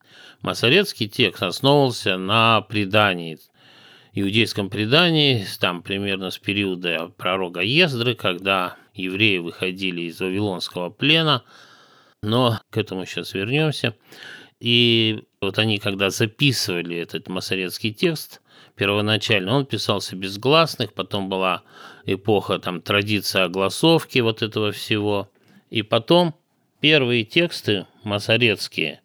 Масорецкий 0.41 1.08
текст 1.08 1.43
основывался 1.43 2.17
на 2.17 2.62
предании, 2.62 3.39
иудейском 4.13 4.70
предании, 4.70 5.46
там 5.60 5.84
примерно 5.84 6.31
с 6.31 6.38
периода 6.38 7.12
пророка 7.17 7.62
Ездры, 7.62 8.15
когда 8.15 8.75
евреи 8.93 9.38
выходили 9.38 10.01
из 10.01 10.20
Вавилонского 10.20 10.89
плена, 10.89 11.43
но 12.22 12.60
к 12.70 12.77
этому 12.77 13.05
сейчас 13.05 13.34
вернемся. 13.34 13.96
И 14.60 15.24
вот 15.41 15.58
они, 15.58 15.79
когда 15.79 16.10
записывали 16.10 16.98
этот 16.98 17.27
масорецкий 17.27 17.93
текст, 17.93 18.40
первоначально 18.81 19.57
он 19.57 19.67
писался 19.67 20.15
без 20.15 20.39
гласных, 20.39 20.93
потом 20.93 21.29
была 21.29 21.61
эпоха 22.07 22.57
там 22.57 22.81
традиция 22.81 23.43
огласовки 23.43 24.17
вот 24.17 24.41
этого 24.41 24.71
всего. 24.71 25.29
И 25.69 25.83
потом 25.83 26.33
первые 26.79 27.23
тексты 27.23 27.85
масорецкие 28.03 29.01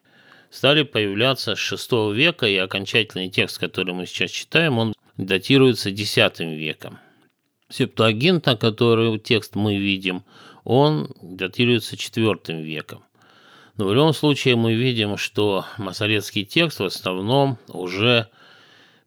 стали 0.48 0.82
появляться 0.82 1.56
с 1.56 1.72
VI 1.72 2.14
века, 2.14 2.46
и 2.46 2.56
окончательный 2.56 3.28
текст, 3.28 3.58
который 3.58 3.92
мы 3.92 4.06
сейчас 4.06 4.30
читаем, 4.30 4.78
он 4.78 4.94
датируется 5.18 5.90
X 5.90 6.16
веком. 6.38 6.98
Септуагинта, 7.68 8.56
который 8.56 9.18
текст 9.18 9.56
мы 9.56 9.76
видим, 9.76 10.24
он 10.64 11.12
датируется 11.20 11.96
IV 11.96 12.62
веком. 12.62 13.04
Но 13.76 13.84
в 13.84 13.92
любом 13.92 14.14
случае 14.14 14.56
мы 14.56 14.72
видим, 14.72 15.18
что 15.18 15.66
масоретский 15.76 16.46
текст 16.46 16.80
в 16.80 16.84
основном 16.86 17.58
уже 17.68 18.30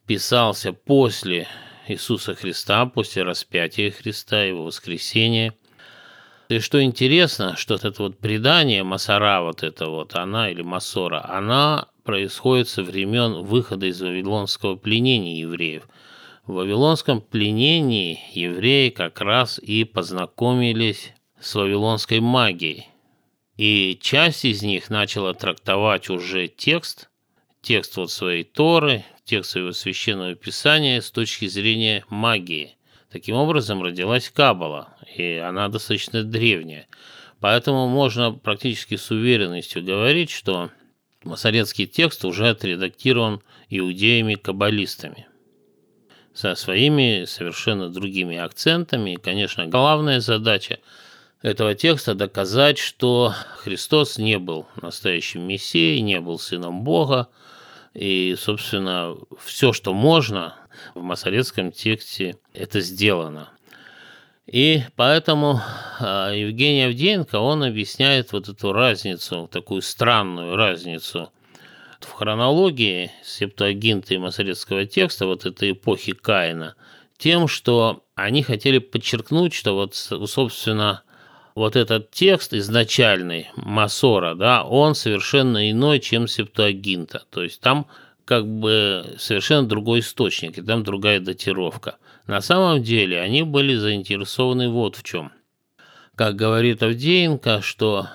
писался 0.10 0.74
после 0.74 1.48
Иисуса 1.88 2.34
Христа, 2.34 2.88
после 2.88 3.22
распятия 3.22 3.92
Христа, 3.92 4.42
его 4.42 4.64
воскресения. 4.64 5.54
И 6.48 6.58
что 6.58 6.82
интересно, 6.82 7.56
что 7.56 7.76
это 7.76 7.94
вот 8.00 8.18
предание 8.18 8.82
Масара, 8.82 9.42
вот 9.42 9.62
это 9.62 9.86
вот, 9.86 10.16
она 10.16 10.50
или 10.50 10.64
Масора, 10.64 11.24
она 11.30 11.90
происходит 12.04 12.68
со 12.68 12.82
времен 12.82 13.44
выхода 13.44 13.86
из 13.86 14.02
Вавилонского 14.02 14.78
пленения 14.78 15.42
евреев. 15.42 15.88
В 16.48 16.54
Вавилонском 16.54 17.22
пленении 17.22 18.20
евреи 18.34 18.90
как 18.90 19.22
раз 19.22 19.60
и 19.60 19.84
познакомились 19.84 21.14
с 21.40 21.54
вавилонской 21.54 22.20
магией. 22.20 22.88
И 23.58 23.96
часть 24.02 24.44
из 24.44 24.64
них 24.64 24.90
начала 24.90 25.36
трактовать 25.36 26.10
уже 26.10 26.48
текст, 26.48 27.09
текст 27.70 27.98
вот 27.98 28.12
своей 28.12 28.46
Торы, 28.46 29.06
текст 29.26 29.52
своего 29.52 29.74
священного 29.74 30.34
писания 30.34 31.02
с 31.02 31.12
точки 31.12 31.46
зрения 31.46 32.04
магии. 32.10 32.78
Таким 33.12 33.36
образом 33.36 33.84
родилась 33.84 34.32
Кабала, 34.32 34.98
и 35.16 35.36
она 35.36 35.70
достаточно 35.70 36.24
древняя. 36.24 36.88
Поэтому 37.40 37.88
можно 37.88 38.32
практически 38.32 38.96
с 38.96 39.12
уверенностью 39.12 39.84
говорить, 39.84 40.32
что 40.32 40.72
масоретский 41.24 41.86
текст 41.86 42.26
уже 42.26 42.50
отредактирован 42.50 43.44
иудеями-каббалистами 43.70 45.28
со 46.34 46.56
своими 46.56 47.26
совершенно 47.26 47.90
другими 47.90 48.36
акцентами. 48.36 49.12
И, 49.12 49.18
конечно, 49.18 49.68
главная 49.68 50.22
задача 50.22 50.80
этого 51.44 51.76
текста 51.76 52.16
доказать, 52.16 52.80
что 52.80 53.32
Христос 53.58 54.18
не 54.18 54.40
был 54.40 54.66
настоящим 54.82 55.44
Мессией, 55.48 56.02
не 56.02 56.20
был 56.20 56.40
Сыном 56.40 56.84
Бога, 56.84 57.28
и, 57.94 58.36
собственно, 58.38 59.16
все, 59.44 59.74
что 59.74 59.94
можно 59.94 60.56
в 60.96 61.02
масоретском 61.02 61.72
тексте, 61.72 62.38
это 62.54 62.82
сделано. 62.82 63.50
И 64.46 64.84
поэтому 64.96 65.62
а, 66.00 66.32
Евгений 66.32 66.84
Авдеенко, 66.84 67.36
он 67.36 67.64
объясняет 67.64 68.32
вот 68.32 68.50
эту 68.50 68.74
разницу, 68.74 69.48
такую 69.52 69.82
странную 69.82 70.56
разницу 70.56 71.32
в 72.00 72.12
хронологии 72.12 73.12
септуагинта 73.24 74.16
и 74.16 74.18
масоретского 74.18 74.86
текста 74.86 75.28
вот 75.28 75.46
этой 75.46 75.72
эпохи 75.72 76.14
Каина 76.14 76.76
тем, 77.18 77.48
что 77.48 78.06
они 78.16 78.42
хотели 78.42 78.80
подчеркнуть, 78.80 79.54
что 79.54 79.76
вот, 79.76 79.94
собственно, 79.96 81.04
вот 81.56 81.76
этот 81.76 82.12
текст 82.12 82.54
изначальный 82.54 83.50
Масора, 83.56 84.36
да, 84.36 84.64
он 84.64 84.96
совершенно 84.96 85.70
иной, 85.70 86.00
чем 86.00 86.28
Септуагинта. 86.28 87.24
То 87.30 87.44
есть 87.44 87.62
там 87.62 87.88
как 88.26 88.48
бы 88.48 89.16
совершенно 89.18 89.68
другой 89.68 90.02
источник, 90.02 90.58
и 90.58 90.62
там 90.62 90.84
другая 90.84 91.20
датировка. 91.20 91.98
На 92.28 92.42
самом 92.42 92.84
деле 92.84 93.20
они 93.20 93.44
были 93.44 93.76
заинтересованы 93.76 94.70
вот 94.70 94.96
в 94.96 95.04
чем. 95.04 95.32
Как 96.16 96.36
говорит 96.36 96.84
Авдеенко, 96.84 97.62
что 97.62 98.08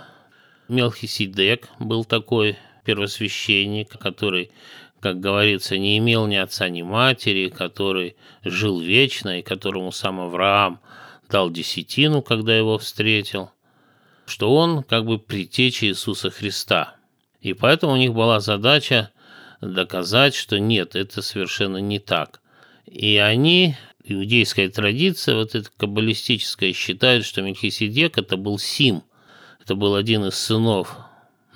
Мелхиседек 0.68 1.68
был 1.78 2.04
такой 2.04 2.56
первосвященник, 2.84 3.98
который, 3.98 4.52
как 5.00 5.20
говорится, 5.20 5.76
не 5.78 5.98
имел 5.98 6.26
ни 6.26 6.36
отца, 6.36 6.68
ни 6.68 6.82
матери, 6.82 7.48
который 7.48 8.16
жил 8.44 8.78
вечно, 8.80 9.40
и 9.40 9.42
которому 9.42 9.90
сам 9.90 10.20
Авраам– 10.20 10.80
дал 11.28 11.50
десятину, 11.50 12.22
когда 12.22 12.56
его 12.56 12.78
встретил, 12.78 13.50
что 14.26 14.54
он 14.54 14.82
как 14.82 15.04
бы 15.04 15.18
предтеча 15.18 15.86
Иисуса 15.86 16.30
Христа. 16.30 16.96
И 17.40 17.52
поэтому 17.52 17.92
у 17.92 17.96
них 17.96 18.14
была 18.14 18.40
задача 18.40 19.10
доказать, 19.60 20.34
что 20.34 20.58
нет, 20.58 20.96
это 20.96 21.22
совершенно 21.22 21.78
не 21.78 21.98
так. 21.98 22.40
И 22.86 23.16
они, 23.16 23.76
иудейская 24.02 24.68
традиция, 24.68 25.36
вот 25.36 25.54
эта 25.54 25.68
каббалистическая, 25.76 26.72
считают, 26.72 27.24
что 27.24 27.42
Мельхиседек 27.42 28.18
это 28.18 28.36
был 28.36 28.58
Сим. 28.58 29.02
Это 29.62 29.74
был 29.74 29.94
один 29.94 30.26
из 30.26 30.34
сынов 30.34 30.96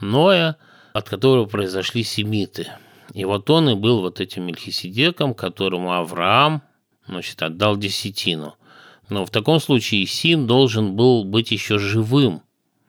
Ноя, 0.00 0.57
от 0.92 1.09
которого 1.09 1.46
произошли 1.46 2.02
семиты. 2.02 2.68
И 3.14 3.24
вот 3.24 3.48
он 3.50 3.70
и 3.70 3.74
был 3.74 4.00
вот 4.00 4.20
этим 4.20 4.44
Мельхиседеком, 4.44 5.35
которому 5.35 5.92
Авраам 5.92 6.62
значит, 7.07 7.42
отдал 7.42 7.76
десятину. 7.76 8.54
Но 9.09 9.25
в 9.25 9.31
таком 9.31 9.61
случае 9.61 10.07
Сим 10.07 10.47
должен 10.47 10.94
был 10.94 11.25
быть 11.25 11.51
еще 11.51 11.79
живым 11.79 12.42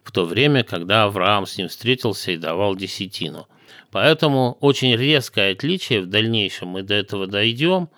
в 0.03 0.11
то 0.11 0.25
время, 0.25 0.63
когда 0.63 1.03
Авраам 1.03 1.45
с 1.45 1.57
ним 1.57 1.67
встретился 1.67 2.31
и 2.31 2.37
давал 2.37 2.75
десятину. 2.75 3.47
Поэтому 3.91 4.57
очень 4.59 4.95
резкое 4.95 5.51
отличие, 5.51 6.01
в 6.01 6.07
дальнейшем 6.07 6.69
мы 6.69 6.83
до 6.83 6.95
этого 6.95 7.27
дойдем, 7.27 7.89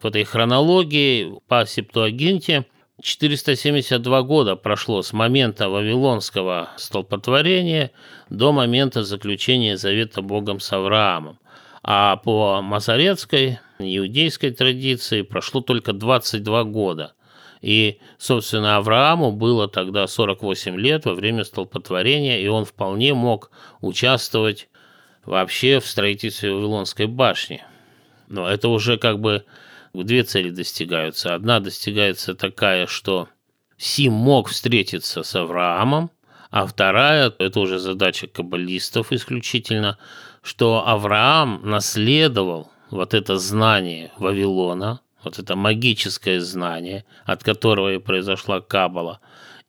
в 0.00 0.06
этой 0.06 0.24
хронологии 0.24 1.32
по 1.48 1.64
Септуагинте 1.66 2.66
472 3.02 4.22
года 4.22 4.56
прошло 4.56 5.02
с 5.02 5.12
момента 5.12 5.68
Вавилонского 5.68 6.70
столпотворения 6.76 7.90
до 8.30 8.52
момента 8.52 9.04
заключения 9.04 9.76
завета 9.76 10.22
Богом 10.22 10.60
с 10.60 10.72
Авраамом. 10.72 11.38
А 11.82 12.16
по 12.16 12.60
масоретской, 12.62 13.60
иудейской 13.78 14.50
традиции 14.50 15.22
прошло 15.22 15.60
только 15.60 15.92
22 15.92 16.64
года. 16.64 17.14
И, 17.62 17.98
собственно, 18.18 18.76
Аврааму 18.76 19.32
было 19.32 19.68
тогда 19.68 20.06
48 20.06 20.76
лет 20.76 21.04
во 21.04 21.14
время 21.14 21.44
столпотворения, 21.44 22.40
и 22.40 22.46
он 22.48 22.64
вполне 22.64 23.14
мог 23.14 23.50
участвовать 23.80 24.68
вообще 25.24 25.80
в 25.80 25.86
строительстве 25.86 26.52
Вавилонской 26.52 27.06
башни. 27.06 27.62
Но 28.28 28.48
это 28.48 28.68
уже 28.68 28.98
как 28.98 29.20
бы 29.20 29.44
две 29.94 30.22
цели 30.22 30.50
достигаются. 30.50 31.34
Одна 31.34 31.60
достигается 31.60 32.34
такая, 32.34 32.86
что 32.86 33.28
Сим 33.76 34.12
мог 34.12 34.48
встретиться 34.48 35.22
с 35.22 35.34
Авраамом, 35.34 36.10
а 36.50 36.66
вторая, 36.66 37.32
это 37.38 37.60
уже 37.60 37.78
задача 37.78 38.26
каббалистов 38.26 39.12
исключительно, 39.12 39.98
что 40.42 40.86
Авраам 40.86 41.60
наследовал 41.64 42.70
вот 42.90 43.14
это 43.14 43.38
знание 43.38 44.12
Вавилона– 44.18 45.00
вот 45.26 45.40
это 45.40 45.56
магическое 45.56 46.40
знание, 46.40 47.04
от 47.24 47.42
которого 47.42 47.94
и 47.94 47.98
произошла 47.98 48.60
Кабала. 48.60 49.18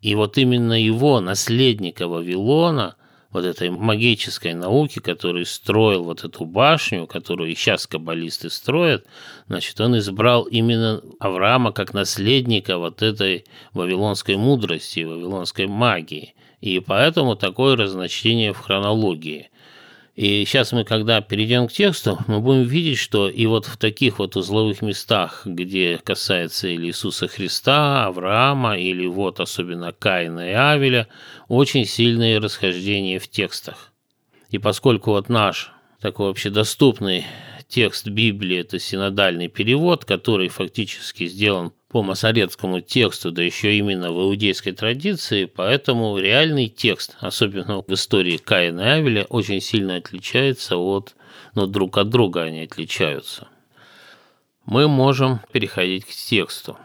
И 0.01 0.13
вот 0.13 0.37
именно 0.37 0.79
его, 0.79 1.19
наследника 1.19 2.07
Вавилона, 2.07 2.95
вот 3.31 3.43
этой 3.43 3.71
магической 3.71 4.53
науки, 4.53 4.99
который 4.99 5.47
строил 5.47 6.03
вот 6.03 6.23
эту 6.23 6.45
башню, 6.45 7.07
которую 7.07 7.49
и 7.49 7.55
сейчас 7.55 7.87
каббалисты 7.87 8.51
строят, 8.51 9.07
значит, 9.47 9.81
он 9.81 9.97
избрал 9.97 10.43
именно 10.43 11.01
Авраама 11.19 11.71
как 11.71 11.91
наследника 11.91 12.77
вот 12.77 13.01
этой 13.01 13.45
вавилонской 13.73 14.37
мудрости, 14.37 14.99
вавилонской 14.99 15.65
магии. 15.65 16.35
И 16.61 16.79
поэтому 16.79 17.35
такое 17.35 17.75
разночтение 17.75 18.53
в 18.53 18.59
хронологии– 18.59 19.49
и 20.17 20.45
сейчас 20.45 20.71
мы, 20.71 20.83
когда 20.83 21.21
перейдем 21.21 21.67
к 21.67 21.71
тексту, 21.71 22.17
мы 22.25 22.39
будем 22.39 22.63
видеть, 22.63 22.97
что 22.97 23.29
и 23.29 23.45
вот 23.45 23.67
в 23.67 23.77
таких 23.77 24.17
вот 24.17 24.35
узловых 24.35 24.81
местах, 24.81 25.43
где 25.45 25.99
касается 26.03 26.67
или 26.67 26.87
Иисуса 26.87 27.27
Христа, 27.27 28.07
Авраама, 28.07 28.79
или 28.79 29.05
вот 29.05 29.39
особенно 29.39 29.91
Каина 29.91 30.49
и 30.49 30.53
Авеля, 30.53 31.07
очень 31.49 31.85
сильные 31.85 32.39
расхождения 32.39 33.19
в 33.19 33.27
текстах. 33.27 33.93
И 34.49 34.57
поскольку 34.57 35.11
вот 35.11 35.29
наш 35.29 35.71
такой 36.01 36.29
вообще 36.29 36.49
доступный 36.49 37.23
текст 37.67 38.07
Библии– 38.07 38.57
это 38.59 38.79
синодальный 38.79 39.47
перевод, 39.47 40.05
который 40.05 40.47
фактически 40.49 41.27
сделан 41.27 41.71
по 41.89 42.03
масоретскому 42.03 42.81
тексту, 42.81 43.31
да 43.31 43.41
еще 43.43 43.77
именно 43.77 44.11
в 44.11 44.21
иудейской 44.21 44.73
традиции, 44.73 45.45
поэтому 45.45 46.17
реальный 46.17 46.67
текст, 46.67 47.15
особенно 47.19 47.81
в 47.81 47.93
истории 47.93 48.37
Каина 48.37 48.81
и 48.81 48.99
Авеля, 48.99 49.23
очень 49.29 49.61
сильно 49.61 49.95
отличается 49.95 50.77
от, 50.77 51.15
но 51.55 51.65
ну, 51.65 51.67
друг 51.67 51.97
от 51.97 52.09
друга 52.09 52.43
они 52.43 52.61
отличаются. 52.61 53.47
Мы 54.65 54.87
можем 54.87 55.39
переходить 55.53 56.05
к 56.05 56.09
тексту. 56.09 56.77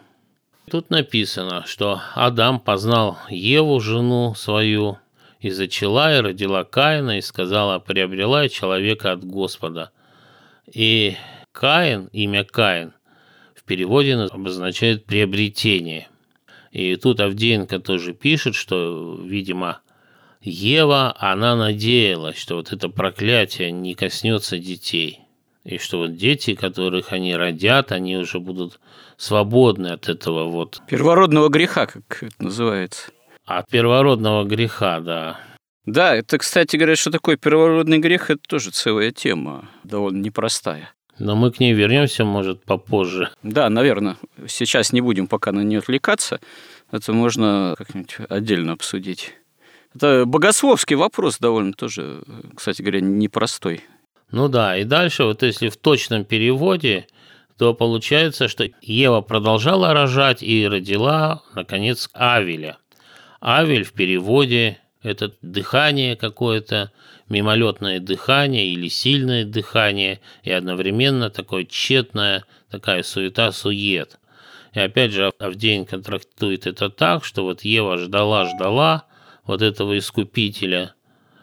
Тут 0.70 0.90
написано, 0.90 1.64
что 1.66 2.00
Адам 2.14 2.60
познал 2.60 3.18
Еву, 3.28 3.80
жену 3.80 4.34
свою, 4.36 4.98
и 5.40 5.50
зачала, 5.50 6.16
и 6.16 6.20
родила 6.20 6.62
Каина, 6.62 7.18
и 7.18 7.20
сказала, 7.20 7.80
приобрела 7.80 8.48
человека 8.48 9.10
от 9.10 9.24
Господа. 9.24 9.90
И 10.66 11.16
Каин, 11.52 12.08
имя 12.12 12.44
Каин– 12.44 12.92
в 13.62 13.64
переводе 13.64 14.16
обозначает 14.16 15.04
приобретение. 15.06 16.08
И 16.72 16.96
тут 16.96 17.20
Авдеенко 17.20 17.78
тоже 17.78 18.12
пишет, 18.12 18.54
что, 18.54 19.20
видимо, 19.22 19.80
Ева, 20.40 21.14
она 21.18 21.54
надеялась, 21.54 22.36
что 22.36 22.56
вот 22.56 22.72
это 22.72 22.88
проклятие 22.88 23.70
не 23.70 23.94
коснется 23.94 24.58
детей. 24.58 25.20
И 25.64 25.78
что 25.78 25.98
вот 25.98 26.16
дети, 26.16 26.56
которых 26.56 27.12
они 27.12 27.36
родят, 27.36 27.92
они 27.92 28.16
уже 28.16 28.40
будут 28.40 28.80
свободны 29.16 29.88
от 29.88 30.08
этого 30.08 30.46
вот... 30.46 30.82
Первородного 30.88 31.48
греха, 31.48 31.86
как 31.86 32.24
это 32.24 32.42
называется. 32.42 33.12
От 33.44 33.68
первородного 33.68 34.42
греха, 34.42 34.98
да. 34.98 35.38
Да, 35.86 36.14
это, 36.14 36.38
кстати 36.38 36.76
говоря, 36.76 36.94
что 36.94 37.10
такое 37.10 37.36
первородный 37.36 37.98
грех, 37.98 38.30
это 38.30 38.40
тоже 38.46 38.70
целая 38.70 39.10
тема, 39.10 39.68
довольно 39.82 40.22
непростая. 40.22 40.90
Но 41.18 41.34
мы 41.34 41.50
к 41.50 41.60
ней 41.60 41.72
вернемся, 41.72 42.24
может, 42.24 42.64
попозже. 42.64 43.30
Да, 43.42 43.68
наверное. 43.68 44.16
Сейчас 44.46 44.92
не 44.92 45.00
будем 45.00 45.26
пока 45.26 45.52
на 45.52 45.60
нее 45.60 45.80
отвлекаться. 45.80 46.40
Это 46.90 47.12
можно 47.12 47.74
как-нибудь 47.76 48.16
отдельно 48.28 48.72
обсудить. 48.72 49.34
Это 49.94 50.24
богословский 50.24 50.96
вопрос 50.96 51.38
довольно 51.38 51.72
тоже, 51.74 52.22
кстати 52.56 52.80
говоря, 52.80 53.00
непростой. 53.00 53.82
Ну 54.30 54.48
да, 54.48 54.76
и 54.78 54.84
дальше, 54.84 55.24
вот 55.24 55.42
если 55.42 55.68
в 55.68 55.76
точном 55.76 56.24
переводе, 56.24 57.06
то 57.58 57.74
получается, 57.74 58.48
что 58.48 58.68
Ева 58.80 59.20
продолжала 59.20 59.92
рожать 59.92 60.42
и 60.42 60.66
родила, 60.66 61.42
наконец, 61.54 62.08
Авеля. 62.14 62.78
Авель 63.40 63.84
в 63.84 63.92
переводе– 63.92 64.78
это 65.02 65.32
дыхание 65.42 66.16
какое-то, 66.16 66.92
мимолетное 67.28 68.00
дыхание 68.00 68.66
или 68.68 68.88
сильное 68.88 69.44
дыхание, 69.44 70.20
и 70.42 70.50
одновременно 70.50 71.30
такое 71.30 71.64
тщетное, 71.64 72.44
такая 72.70 73.02
суета-сует. 73.02 74.18
И 74.74 74.80
опять 74.80 75.12
же, 75.12 75.32
Авдеин 75.38 75.84
контрактует 75.84 76.66
это 76.66 76.88
так, 76.88 77.24
что 77.24 77.44
вот 77.44 77.62
Ева 77.62 77.98
ждала-ждала 77.98 79.04
вот 79.44 79.62
этого 79.62 79.98
искупителя– 79.98 80.94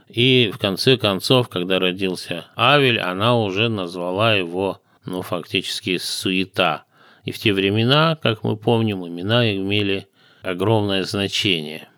и 0.09 0.49
в 0.51 0.57
конце 0.57 0.97
концов, 0.97 1.49
когда 1.49 1.77
родился 1.77 2.45
Авель, 2.57 2.99
она 2.99 3.39
уже 3.39 3.69
назвала 3.69 4.33
его, 4.33 4.81
ну, 5.05 5.21
фактически 5.21 5.97
суета. 5.99 6.83
И 7.25 7.31
в 7.31 7.37
те 7.37 7.53
времена, 7.53 8.17
как 8.19 8.43
мы 8.43 8.57
помним, 8.57 9.05
имена 9.07 9.55
имели 9.55 10.07
огромное 10.41 11.03
значение. 11.03 11.88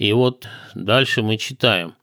И 0.00 0.14
вот 0.14 0.48
дальше 0.74 1.22
мы 1.22 1.36
читаем. 1.36 1.94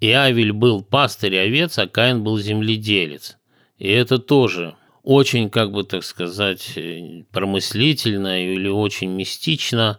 И 0.00 0.10
Авель 0.10 0.52
был 0.52 0.82
пастырь 0.82 1.38
овец, 1.38 1.78
а 1.78 1.86
Каин 1.86 2.22
был 2.22 2.38
земледелец. 2.38 3.38
И 3.78 3.88
это 3.88 4.18
тоже 4.18 4.76
очень, 5.02 5.48
как 5.48 5.72
бы 5.72 5.82
так 5.82 6.04
сказать, 6.04 6.72
э, 6.76 7.22
промыслительно 7.32 8.44
или 8.44 8.68
очень 8.68 9.10
мистично 9.10 9.98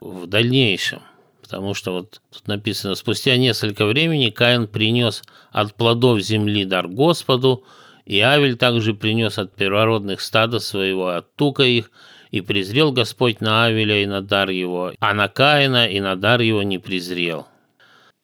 в 0.00 0.26
дальнейшем– 0.26 1.02
потому 1.46 1.74
что 1.74 1.92
вот 1.92 2.20
тут 2.32 2.48
написано, 2.48 2.96
спустя 2.96 3.36
несколько 3.36 3.86
времени 3.86 4.30
Каин 4.30 4.66
принес 4.66 5.22
от 5.52 5.74
плодов 5.74 6.20
земли 6.20 6.64
дар 6.64 6.88
Господу, 6.88 7.62
и 8.04 8.18
Авель 8.18 8.56
также 8.56 8.94
принес 8.94 9.38
от 9.38 9.54
первородных 9.54 10.20
стада 10.20 10.58
своего, 10.58 11.10
от 11.10 11.36
тука 11.36 11.62
их, 11.62 11.92
и 12.36 12.40
презрел 12.40 12.92
Господь 12.92 13.40
на 13.40 13.64
Авеля 13.64 14.02
и 14.02 14.06
на 14.06 14.22
дар 14.22 14.50
его, 14.50 14.92
а 14.98 15.14
на 15.14 15.28
Каина 15.28 15.86
и 15.86 16.00
на 16.00 16.16
дар 16.16 16.40
его 16.40 16.62
не 16.62 16.78
презрел. 16.78 17.46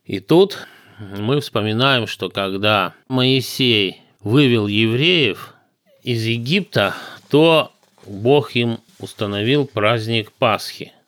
И 0.05 0.21
тут 0.21 0.67
мы 0.99 1.41
вспоминаем, 1.41 2.07
что 2.07 2.29
когда 2.29 2.95
Моисей 3.09 4.03
вывел 4.21 4.67
евреев 4.67 5.55
из 6.03 6.25
Египта, 6.25 6.95
то 7.31 7.73
Бог 8.07 8.55
им 8.57 8.79
установил 8.99 9.67
праздник 9.67 10.33
Пасхи– 10.33 10.93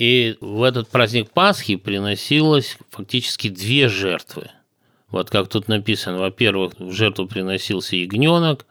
и 0.00 0.38
в 0.40 0.62
этот 0.62 0.88
праздник 0.88 1.30
Пасхи 1.30 1.76
приносилось 1.76 2.78
фактически 2.88 3.50
две 3.50 3.90
жертвы. 3.90 4.50
Вот 5.10 5.28
как 5.28 5.48
тут 5.48 5.68
написано, 5.68 6.16
во-первых, 6.16 6.72
в 6.78 6.92
жертву 6.92 7.26
приносился 7.26 7.96
ягненок 7.96 8.64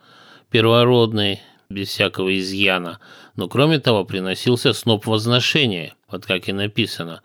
первородный, 0.50 1.40
без 1.70 1.90
всякого 1.90 2.36
изъяна, 2.40 3.00
но 3.40 3.48
кроме 3.48 3.80
того 3.80 4.04
приносился 4.04 4.74
сноп 4.74 5.08
возношения, 5.08 5.96
вот 6.12 6.26
как 6.26 6.50
и 6.50 6.52
написано, 6.52 7.22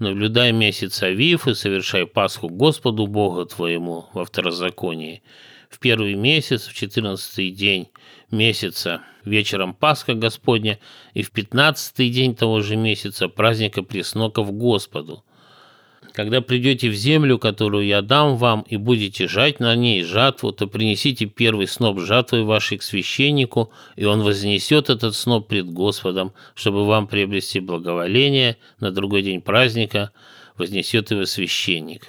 «Наблюдай 0.00 0.50
месяц 0.50 1.00
Авив 1.00 1.46
и 1.46 1.54
совершай 1.54 2.08
Пасху 2.08 2.48
Господу 2.48 3.06
Богу 3.06 3.46
твоему 3.46 4.06
во 4.14 4.24
второзаконии. 4.24 5.22
В 5.70 5.78
первый 5.78 6.14
месяц, 6.14 6.66
в 6.66 6.74
четырнадцатый 6.74 7.52
день 7.52 7.90
месяца 8.32 9.02
вечером 9.24 9.74
Пасха 9.74 10.14
Господня 10.14 10.80
и 11.12 11.22
в 11.22 11.30
пятнадцатый 11.30 12.10
день 12.10 12.34
того 12.34 12.60
же 12.60 12.74
месяца 12.74 13.28
праздника 13.28 13.84
пресноков 13.84 14.52
Господу. 14.52 15.22
Когда 16.14 16.40
придете 16.40 16.90
в 16.90 16.94
землю, 16.94 17.40
которую 17.40 17.86
я 17.86 18.00
дам 18.00 18.36
вам, 18.36 18.64
и 18.68 18.76
будете 18.76 19.26
жать 19.26 19.58
на 19.58 19.74
ней 19.74 20.04
жатву, 20.04 20.52
то 20.52 20.68
принесите 20.68 21.26
первый 21.26 21.66
сноп 21.66 21.98
жатвы 21.98 22.44
вашей 22.44 22.78
к 22.78 22.84
священнику, 22.84 23.72
и 23.96 24.04
он 24.04 24.22
вознесет 24.22 24.90
этот 24.90 25.16
сноп 25.16 25.48
пред 25.48 25.68
Господом, 25.68 26.32
чтобы 26.54 26.86
вам 26.86 27.08
приобрести 27.08 27.58
благоволение, 27.58 28.58
на 28.78 28.92
другой 28.92 29.22
день 29.22 29.40
праздника 29.40 30.12
вознесет 30.56 31.10
его 31.10 31.24
священник». 31.24 32.06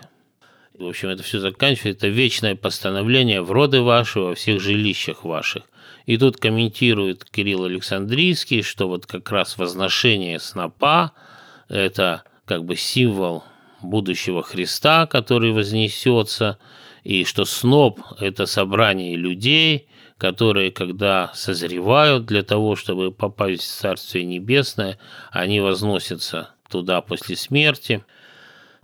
В 0.77 0.85
общем, 0.87 1.09
это 1.09 1.23
все 1.23 1.39
заканчивается. 1.39 2.05
Это 2.05 2.07
вечное 2.07 2.55
постановление 2.55 3.41
в 3.41 3.51
роды 3.51 3.81
ваши 3.81 4.19
во 4.19 4.35
всех 4.35 4.61
жилищах 4.61 5.23
ваших. 5.23 5.63
И 6.05 6.17
тут 6.17 6.37
комментирует 6.37 7.25
Кирилл 7.25 7.63
Александрийский, 7.63 8.61
что 8.61 8.87
вот 8.87 9.07
как 9.07 9.31
раз 9.31 9.57
возношение 9.57 10.39
снопа– 10.39 11.13
это 11.69 12.21
как 12.45 12.65
бы 12.65 12.75
символ 12.75 13.43
будущего 13.85 14.43
Христа, 14.43 15.05
который 15.05 15.51
вознесется, 15.51 16.57
и 17.03 17.23
что 17.23 17.45
сноп– 17.45 17.99
это 18.19 18.45
собрание 18.45 19.15
людей, 19.15 19.87
которые, 20.17 20.71
когда 20.71 21.31
созревают 21.33 22.25
для 22.25 22.43
того, 22.43 22.75
чтобы 22.75 23.11
попасть 23.11 23.63
в 23.63 23.79
Царствие 23.79 24.25
Небесное, 24.25 24.97
они 25.31 25.59
возносятся 25.59 26.49
туда 26.69 27.01
после 27.01 27.35
смерти– 27.35 28.03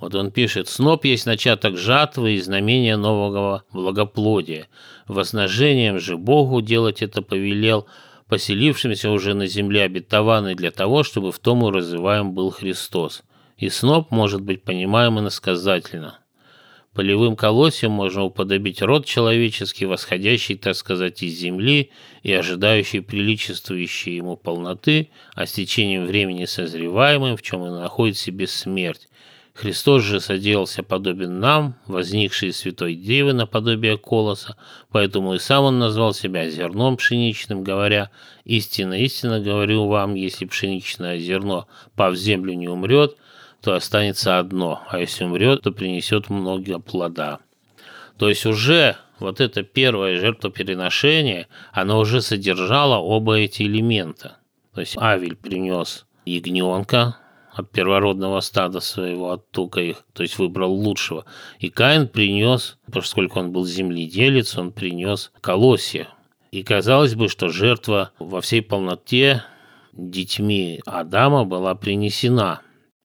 вот 0.02 0.16
он 0.16 0.32
пишет, 0.32 0.68
«Сноп 0.68 1.06
есть 1.06 1.28
начаток 1.28 1.78
жатвы 1.78 2.34
и 2.34 2.42
знамения 2.42 2.98
нового 2.98 3.64
благоплодия. 3.72 4.68
Возножением 5.08 6.00
же 6.00 6.18
Богу 6.18 6.62
делать 6.62 7.04
это 7.04 7.22
повелел, 7.22 7.86
поселившимся 8.28 9.12
уже 9.12 9.36
на 9.36 9.46
земле 9.46 9.84
обетованный 9.84 10.56
для 10.56 10.72
того, 10.72 11.04
чтобы 11.04 11.32
в 11.32 11.38
том 11.38 11.62
уразываем 11.62 12.32
был 12.34 12.50
Христос. 12.50 13.22
И 13.62 13.69
сноп 13.69 14.10
может 14.10 14.41
быть 14.41 14.63
понимаем 14.63 15.19
иносказательно. 15.19 16.17
Полевым 16.95 17.36
колосьем 17.36 17.91
можно 17.91 18.24
уподобить 18.24 18.82
род 18.82 19.06
человеческий, 19.06 19.86
восходящий, 19.86 20.58
так 20.58 20.76
сказать, 20.76 21.21
из 21.21 21.38
земли 21.38 21.91
и 22.24 22.34
ожидающий 22.34 23.02
приличествующей 23.02 24.15
ему 24.15 24.36
полноты, 24.36 25.10
а 25.36 25.45
с 25.45 25.52
течением 25.52 26.08
времени 26.08 26.45
созреваемым, 26.45 27.38
в 27.38 27.43
чем 27.43 27.63
и 27.67 27.69
находит 27.69 28.17
себе 28.17 28.47
смерть, 28.47 29.08
Христос 29.54 30.04
же 30.04 30.19
соделался 30.19 30.82
подобен 30.82 31.39
нам, 31.39 31.76
возникший 31.86 32.50
из 32.50 32.58
святой 32.58 32.95
девы 32.95 33.34
наподобие 33.34 33.97
колоса, 33.97 34.58
поэтому 34.91 35.36
и 35.36 35.39
сам 35.39 35.65
он 35.65 35.78
назвал 35.78 36.15
себя 36.15 36.50
зерном 36.50 36.97
пшеничным, 36.97 37.63
говоря, 37.63 38.10
«Истинно, 38.43 38.95
истинно 38.95 39.39
говорю 39.39 39.86
вам, 39.86 40.15
если 40.15 40.45
пшеничное 40.45 41.19
зерно, 41.19 41.67
пав 41.95 42.13
в 42.13 42.17
землю, 42.17 42.54
не 42.54 42.67
умрет, 42.67 43.17
то 43.62 43.74
останется 43.74 44.39
одно, 44.39 44.82
а 44.89 45.00
если 45.00 45.24
умрет, 45.24 45.62
то 45.62 45.71
принесет 45.71 46.30
много 46.30 46.80
плода». 46.80 47.39
То 48.17 48.30
есть 48.30 48.45
уже 48.45 48.97
вот 49.19 49.39
это 49.39 49.63
первое 49.63 50.19
жертвопереношение, 50.19 51.47
оно 51.71 52.00
уже 52.00 52.21
содержало 52.21 52.97
оба 52.97 53.39
эти 53.39 53.63
элемента. 53.63 54.38
То 54.74 54.82
есть 54.82 54.97
Авель 54.97 55.36
принес 55.36 56.06
ягненка, 56.26 57.17
от 57.54 57.69
первородного 57.69 58.39
стада 58.39 58.80
своего, 58.80 59.32
от 59.32 59.50
тука 59.52 59.82
их, 59.82 60.06
то 60.13 60.24
есть 60.24 60.38
выбрал 60.38 60.74
лучшего. 60.74 61.26
И 61.60 61.69
Каин 61.69 62.08
принес, 62.08 62.78
поскольку 62.91 63.39
он 63.39 63.52
был 63.52 63.65
земледелец, 63.65 64.58
он 64.58 64.71
принес 64.71 65.32
колосья. 65.41 66.08
И 66.52 66.63
казалось 66.63 67.15
бы, 67.15 67.28
что 67.30 67.50
жертва 67.50 68.12
во 68.19 68.41
всей 68.41 68.62
полноте 68.62 69.43
детьми 69.93 70.82
Адама 70.86 71.43
была 71.45 71.76
принесена. 71.76 72.62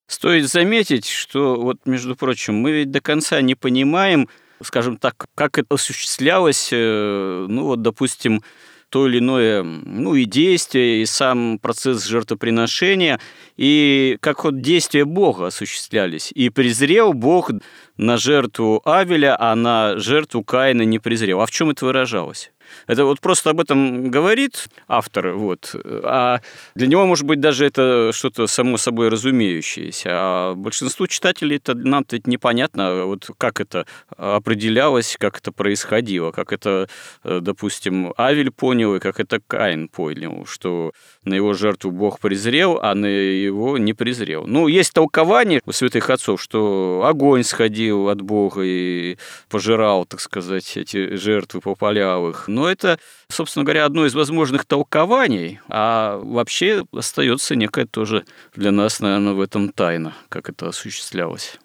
Стоит 0.07 0.49
заметить, 0.49 1.09
что 1.09 1.57
вот, 1.61 1.79
между 1.85 2.15
прочим, 2.15 2.55
мы 2.55 2.71
ведь 2.71 2.91
до 2.91 3.01
конца 3.01 3.41
не 3.41 3.57
понимаем, 3.57 4.29
скажем 4.63 4.99
так, 4.99 5.27
как 5.35 5.59
это 5.59 5.75
осуществлялось, 5.75 6.69
э, 6.73 7.47
ну 7.49 7.65
вот, 7.65 7.83
допустим, 7.83 8.43
то 8.89 9.09
или 9.09 9.19
иное, 9.19 9.65
ну 9.65 10.15
и 10.15 10.25
действие, 10.25 11.03
и 11.03 11.07
сам 11.07 11.59
процесс 11.59 12.05
жертвоприношения, 12.05 13.19
и 13.57 14.17
как 14.21 14.45
вот 14.45 14.61
действия 14.61 15.05
Бога 15.05 15.49
осуществлялись. 15.49 16.31
И 16.35 16.51
презрел 16.51 17.13
Бог 17.13 17.51
на 17.97 18.17
жертву 18.17 18.81
Авеля, 18.85 19.37
а 19.39 19.57
на 19.57 19.99
жертву 19.99 20.45
Каина 20.45 20.83
не 20.83 21.01
презрел. 21.01 21.41
А 21.41 21.47
в 21.47 21.51
чем 21.51 21.71
это 21.71 21.85
выражалось? 21.85 22.53
Это 22.87 23.05
вот 23.05 23.21
просто 23.21 23.51
об 23.51 23.61
этом 23.61 24.11
говорит 24.11 24.69
автор, 24.89 25.33
вот, 25.33 25.75
а 26.05 26.41
для 26.75 26.87
него, 26.87 27.07
может 27.07 27.27
быть, 27.27 27.41
даже 27.41 27.67
это 27.67 28.11
что-то 28.13 28.47
само 28.47 28.77
собой 28.77 29.09
разумеющееся, 29.09 30.09
а 30.13 30.55
большинству 30.55 31.07
читателей 31.07 31.57
это 31.57 31.75
нам 31.75 32.05
ведь 32.11 32.27
непонятно, 32.27 33.05
вот 33.07 33.29
как 33.39 33.61
это 33.61 33.87
определялось, 34.17 35.17
как 35.19 35.39
это 35.39 35.53
происходило, 35.53 36.31
как 36.31 36.53
это, 36.53 36.89
допустим, 37.25 38.13
Авель 38.17 38.51
понял 38.51 38.95
и 38.95 39.01
как 39.01 39.21
это 39.21 39.41
Каин 39.47 39.89
понял, 39.89 40.47
что 40.47 40.93
на 41.25 41.35
его 41.35 41.53
жертву 41.55 41.91
Бог 41.91 42.21
презрел, 42.21 42.79
а 42.81 42.95
на 42.95 43.07
его 43.07 43.79
не 43.79 43.93
презрел. 43.93 44.47
Ну, 44.47 44.69
есть 44.69 44.93
толкование 44.93 45.61
у 45.67 45.73
святых 45.73 46.11
отцов, 46.11 46.41
что 46.41 47.03
огонь 47.05 47.43
сходил 47.43 48.09
от 48.09 48.21
Бога 48.21 48.63
и 48.65 49.19
пожирал, 49.49 50.05
так 50.07 50.21
сказать, 50.21 50.77
эти 50.77 51.17
жертвы 51.17 51.61
попалявых. 51.61 52.49
Но 52.57 52.67
это, 52.71 52.99
собственно 53.29 53.67
говоря, 53.67 53.85
одно 53.85 54.07
из 54.07 54.15
возможных 54.15 54.65
толкований, 54.65 55.61
а 55.69 56.19
вообще 56.25 56.87
остается 56.91 57.55
некая 57.55 57.85
тоже 57.85 58.25
для 58.55 58.73
нас, 58.73 59.01
наверное, 59.01 59.35
в 59.35 59.43
этом 59.43 59.69
тайна, 59.69 60.15
как 60.31 60.49
это 60.49 60.69
осуществлялось. 60.69 61.59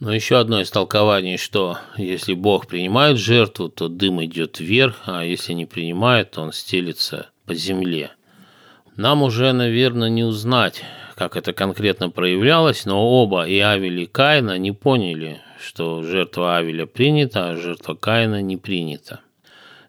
Но 0.00 0.14
еще 0.14 0.38
одно 0.38 0.62
из 0.62 0.70
толкований, 0.70 1.36
что 1.36 1.76
если 1.98 2.32
Бог 2.32 2.66
принимает 2.66 3.18
жертву, 3.18 3.68
то 3.68 3.88
дым 3.88 4.24
идет 4.24 4.58
вверх, 4.58 5.02
а 5.04 5.22
если 5.22 5.52
не 5.52 5.66
принимает, 5.66 6.30
то 6.30 6.40
он 6.40 6.54
стелится 6.54 7.28
по 7.44 7.52
земле. 7.52 8.12
Нам 8.96 9.22
уже, 9.22 9.52
наверное, 9.52 10.08
не 10.08 10.24
узнать, 10.24 10.82
как 11.14 11.36
это 11.36 11.52
конкретно 11.52 12.08
проявлялось, 12.08 12.86
но 12.86 13.06
оба, 13.06 13.46
и 13.46 13.58
Авель, 13.58 14.00
и 14.00 14.06
Каина, 14.06 14.56
не 14.56 14.72
поняли, 14.72 15.42
что 15.60 16.02
жертва 16.02 16.56
Авеля 16.56 16.86
принята, 16.86 17.50
а 17.50 17.56
жертва 17.56 17.92
Каина 17.92 18.40
не 18.40 18.56
принята. 18.56 19.20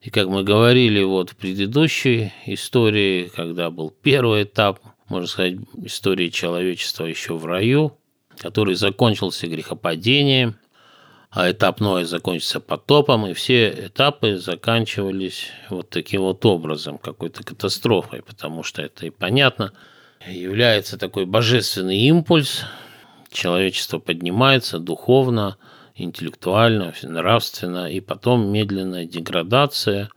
И 0.01 0.09
как 0.09 0.27
мы 0.27 0.43
говорили 0.43 1.03
вот 1.03 1.31
в 1.31 1.35
предыдущей 1.35 2.31
истории, 2.45 3.29
когда 3.35 3.69
был 3.69 3.89
первый 3.89 4.43
этап, 4.43 4.79
можно 5.09 5.27
сказать, 5.27 5.55
истории 5.83 6.29
человечества 6.29 7.05
еще 7.05 7.35
в 7.35 7.45
раю, 7.45 7.97
который 8.37 8.75
закончился 8.75 9.47
грехопадением, 9.47 10.55
а 11.31 11.51
этап 11.51 11.79
Ноя 11.79 12.05
закончится 12.05 12.59
потопом, 12.59 13.27
и 13.27 13.33
все 13.33 13.69
этапы 13.69 14.37
заканчивались 14.37 15.51
вот 15.69 15.89
таким 15.89 16.21
вот 16.21 16.43
образом, 16.45 16.97
какой-то 16.97 17.43
катастрофой, 17.43 18.23
потому 18.23 18.63
что 18.63 18.81
это 18.81 19.05
и 19.05 19.09
понятно, 19.09 19.73
является 20.27 20.97
такой 20.97 21.25
божественный 21.25 21.99
импульс, 21.99 22.63
человечество 23.31 23.99
поднимается 23.99 24.79
духовно, 24.79 25.57
интеллектуально, 26.01 26.93
нравственно, 27.03 27.91
и 27.91 27.99
потом 27.99 28.51
медленная 28.51 29.05
деградация, 29.05 30.09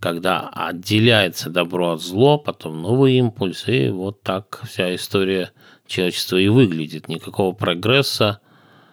когда 0.00 0.48
отделяется 0.48 1.50
добро 1.50 1.92
от 1.92 2.02
зло, 2.02 2.38
потом 2.38 2.82
новый 2.82 3.14
импульс, 3.14 3.68
и 3.68 3.88
вот 3.88 4.22
так 4.22 4.60
вся 4.64 4.94
история 4.94 5.52
человечества 5.86 6.36
и 6.36 6.48
выглядит. 6.48 7.08
Никакого 7.08 7.54
прогресса 7.54 8.40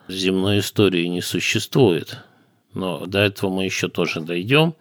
в 0.08 0.12
земной 0.12 0.60
истории 0.60 1.06
не 1.08 1.22
существует. 1.22 2.18
Но 2.74 3.06
до 3.06 3.20
этого 3.20 3.50
мы 3.50 3.66
еще 3.66 3.90
тоже 3.90 4.22
дойдем. 4.22 4.76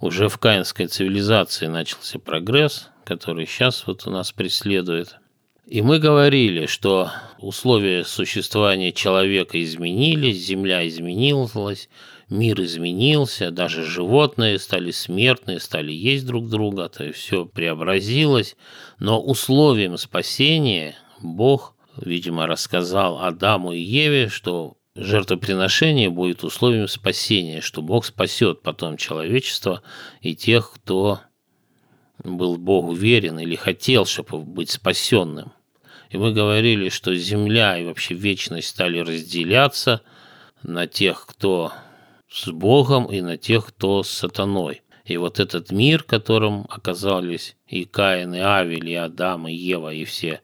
Уже 0.00 0.28
в 0.28 0.38
каинской 0.38 0.86
цивилизации 0.86 1.66
начался 1.66 2.18
прогресс, 2.18 2.88
который 3.04 3.46
сейчас 3.46 3.86
вот 3.86 4.06
у 4.06 4.10
нас 4.10 4.32
преследует. 4.32 5.19
И 5.70 5.82
мы 5.82 6.00
говорили, 6.00 6.66
что 6.66 7.12
условия 7.38 8.04
существования 8.04 8.92
человека 8.92 9.62
изменились, 9.62 10.44
Земля 10.44 10.86
изменилась, 10.86 11.88
мир 12.28 12.60
изменился, 12.60 13.52
даже 13.52 13.84
животные 13.84 14.58
стали 14.58 14.90
смертные, 14.90 15.60
стали 15.60 15.92
есть 15.92 16.26
друг 16.26 16.48
друга, 16.48 16.88
то 16.88 17.04
есть 17.04 17.20
все 17.20 17.46
преобразилось. 17.46 18.56
Но 18.98 19.22
условием 19.22 19.96
спасения 19.96 20.96
Бог 21.22 21.76
видимо, 21.96 22.46
рассказал 22.46 23.18
Адаму 23.20 23.72
и 23.72 23.80
Еве, 23.80 24.28
что 24.28 24.76
жертвоприношение 24.94 26.10
будет 26.10 26.44
условием 26.44 26.88
спасения, 26.88 27.60
что 27.60 27.82
Бог 27.82 28.04
спасет 28.04 28.62
потом 28.62 28.96
человечество 28.96 29.82
и 30.20 30.34
тех, 30.34 30.72
кто 30.72 31.20
был 32.22 32.56
Богу 32.56 32.92
верен 32.92 33.38
или 33.38 33.56
хотел, 33.56 34.04
чтобы 34.04 34.44
быть 34.44 34.70
спасенным. 34.70 35.52
И 36.10 36.18
мы 36.18 36.32
говорили, 36.32 36.88
что 36.88 37.14
земля 37.14 37.78
и 37.78 37.84
вообще 37.84 38.14
вечность 38.14 38.68
стали 38.68 38.98
разделяться 38.98 40.02
на 40.62 40.86
тех, 40.86 41.24
кто 41.26 41.72
с 42.28 42.48
Богом, 42.48 43.06
и 43.06 43.20
на 43.20 43.36
тех, 43.36 43.66
кто 43.66 44.02
с 44.02 44.10
сатаной. 44.10 44.82
И 45.04 45.16
вот 45.16 45.40
этот 45.40 45.72
мир, 45.72 46.02
которым 46.02 46.66
оказались 46.68 47.56
и 47.66 47.84
Каин, 47.84 48.34
и 48.34 48.38
Авель, 48.38 48.88
и 48.88 48.94
Адам, 48.94 49.48
и 49.48 49.54
Ева, 49.54 49.92
и 49.92 50.04
все 50.04 50.40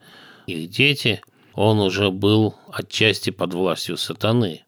их 0.46 0.70
дети– 0.70 1.20
он 1.56 1.80
уже 1.80 2.10
был 2.10 2.54
отчасти 2.70 3.30
под 3.30 3.54
властью 3.54 3.96
сатаны. 3.96 4.62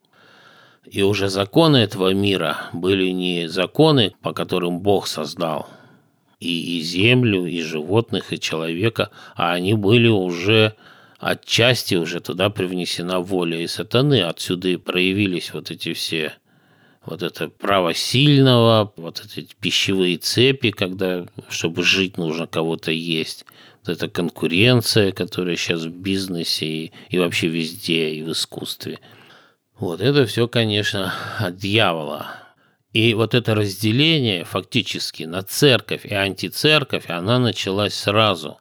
И 0.91 1.03
уже 1.03 1.29
законы 1.29 1.77
этого 1.77 2.15
мира 2.15 2.71
были 2.73 3.11
не 3.11 3.47
законы, 3.47 4.15
по 4.23 4.33
которым 4.33 4.81
Бог 4.81 5.07
создал 5.07 5.69
и, 6.41 6.79
и 6.79 6.83
землю, 6.83 7.47
и 7.47 7.61
животных, 7.61 8.33
и 8.33 8.41
человека, 8.41 9.11
а 9.35 9.53
они 9.53 9.75
были 9.75 10.09
уже 10.09 10.75
отчасти 11.19 11.97
уже 11.97 12.21
туда 12.21 12.51
привнесена 12.51 13.21
воля 13.21 13.61
и 13.61 13.67
сатаны. 13.67 14.23
Отсюда 14.23 14.69
и 14.69 14.77
проявились 14.77 15.53
вот 15.53 15.71
эти 15.71 15.93
все 15.93 16.35
вот 17.05 17.23
это 17.23 17.49
право 17.49 17.95
сильного, 17.95 18.93
вот 18.97 19.25
эти 19.25 19.49
пищевые 19.61 20.19
цепи, 20.19 20.71
когда, 20.71 21.27
чтобы 21.49 21.83
жить, 21.83 22.19
нужно 22.19 22.47
кого-то 22.47 22.93
есть– 22.93 23.45
эта 23.89 24.09
конкуренция, 24.09 25.13
которая 25.13 25.57
сейчас 25.57 25.85
в 25.85 25.91
бизнесе 25.91 26.67
и, 26.67 26.93
и 27.11 27.19
вообще 27.19 27.49
везде, 27.49 28.11
и 28.11 28.23
в 28.23 28.33
искусстве. 28.33 29.01
Вот 29.79 30.01
это 30.01 30.27
все, 30.27 30.49
конечно, 30.49 31.13
от 31.39 31.57
дьявола. 31.57 32.27
И 32.99 33.15
вот 33.15 33.33
это 33.33 33.55
разделение 33.55 34.43
фактически 34.43 35.23
на 35.23 35.45
церковь 35.45 36.05
и 36.05 36.13
антицерковь, 36.13 37.05
она 37.07 37.39
началась 37.39 37.95
сразу. 37.95 38.59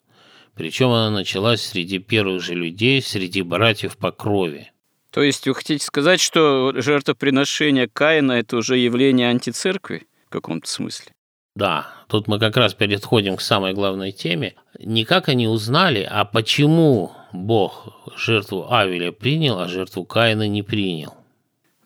Причем 0.53 0.89
она 0.89 1.09
началась 1.09 1.63
среди 1.63 1.97
первых 1.97 2.43
же 2.43 2.53
людей, 2.53 3.01
среди 3.01 3.41
братьев 3.41 3.97
по 3.97 4.11
крови. 4.11 4.71
То 5.09 5.23
есть 5.23 5.47
вы 5.47 5.55
хотите 5.55 5.83
сказать, 5.83 6.21
что 6.21 6.71
жертвоприношение 6.75 7.87
Каина– 7.87 8.31
это 8.33 8.57
уже 8.57 8.77
явление 8.77 9.29
антицеркви 9.29 10.05
в 10.27 10.29
каком-то 10.29 10.69
смысле? 10.69 11.11
Да, 11.55 11.87
тут 12.07 12.27
мы 12.27 12.37
как 12.37 12.57
раз 12.57 12.75
переходим 12.75 13.37
к 13.37 13.41
самой 13.41 13.73
главной 13.73 14.11
теме. 14.11 14.53
Не 14.77 15.03
как 15.03 15.29
они 15.29 15.47
узнали, 15.47 16.07
а 16.07 16.25
почему 16.25 17.11
Бог 17.33 17.87
жертву 18.15 18.71
Авеля 18.71 19.11
принял, 19.11 19.57
а 19.57 19.67
жертву 19.67 20.05
Каина 20.05 20.47
не 20.47 20.61
принял. 20.61 21.16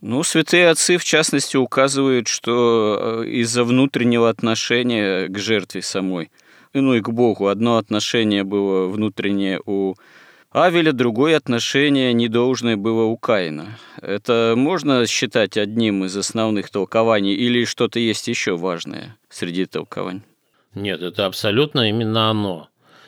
Ну, 0.02 0.24
святые 0.24 0.70
отцы, 0.70 0.98
в 0.98 1.04
частности, 1.04 1.58
указывают, 1.58 2.28
что 2.28 3.22
э, 3.24 3.28
из-за 3.28 3.64
внутреннего 3.64 4.30
отношения 4.30 5.28
к 5.28 5.38
жертве 5.38 5.84
самой, 5.84 6.32
ну 6.74 6.96
и 6.96 7.02
к 7.02 7.10
Богу, 7.10 7.48
одно 7.48 7.78
отношение 7.78 8.44
было 8.44 8.88
внутреннее 8.88 9.62
у 9.66 9.94
Авеля 10.52 10.92
другое 10.92 11.38
отношение 11.38 12.12
недолжное 12.14 12.76
было 12.76 13.04
у 13.04 13.16
Каина. 13.16 13.78
Это 14.02 14.56
можно 14.58 15.08
считать 15.08 15.56
одним 15.56 16.04
из 16.04 16.18
основных 16.18 16.70
толкований 16.70 17.36
или 17.36 17.64
что-то 17.64 18.00
есть 18.00 18.28
еще 18.28 18.58
важное 18.58 19.18
среди 19.30 19.66
толкований? 19.66 20.24
Нет, 20.76 21.02
это 21.04 21.26
абсолютно 21.26 21.88
именно 21.88 22.30
оно. 22.30 22.68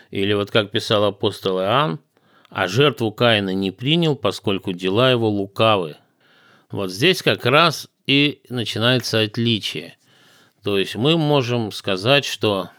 Или 0.10 0.32
вот 0.34 0.52
как 0.52 0.72
писал 0.72 1.04
апостол 1.04 1.60
Иоанн, 1.60 2.00
а 2.50 2.68
жертву 2.70 3.12
Каина 3.12 3.54
не 3.54 3.72
принял, 3.72 4.16
поскольку 4.16 4.72
дела 4.72 5.12
его 5.12 5.28
лукавы. 5.28 5.98
Вот 6.74 6.90
здесь 6.90 7.22
как 7.22 7.46
раз 7.46 7.88
и 8.08 8.42
начинается 8.50 9.22
отличие. 9.22 9.96
То 10.64 10.80
есть 10.80 10.96
мы 10.96 11.18
можем 11.20 11.72
сказать, 11.72 12.26
что 12.26 12.72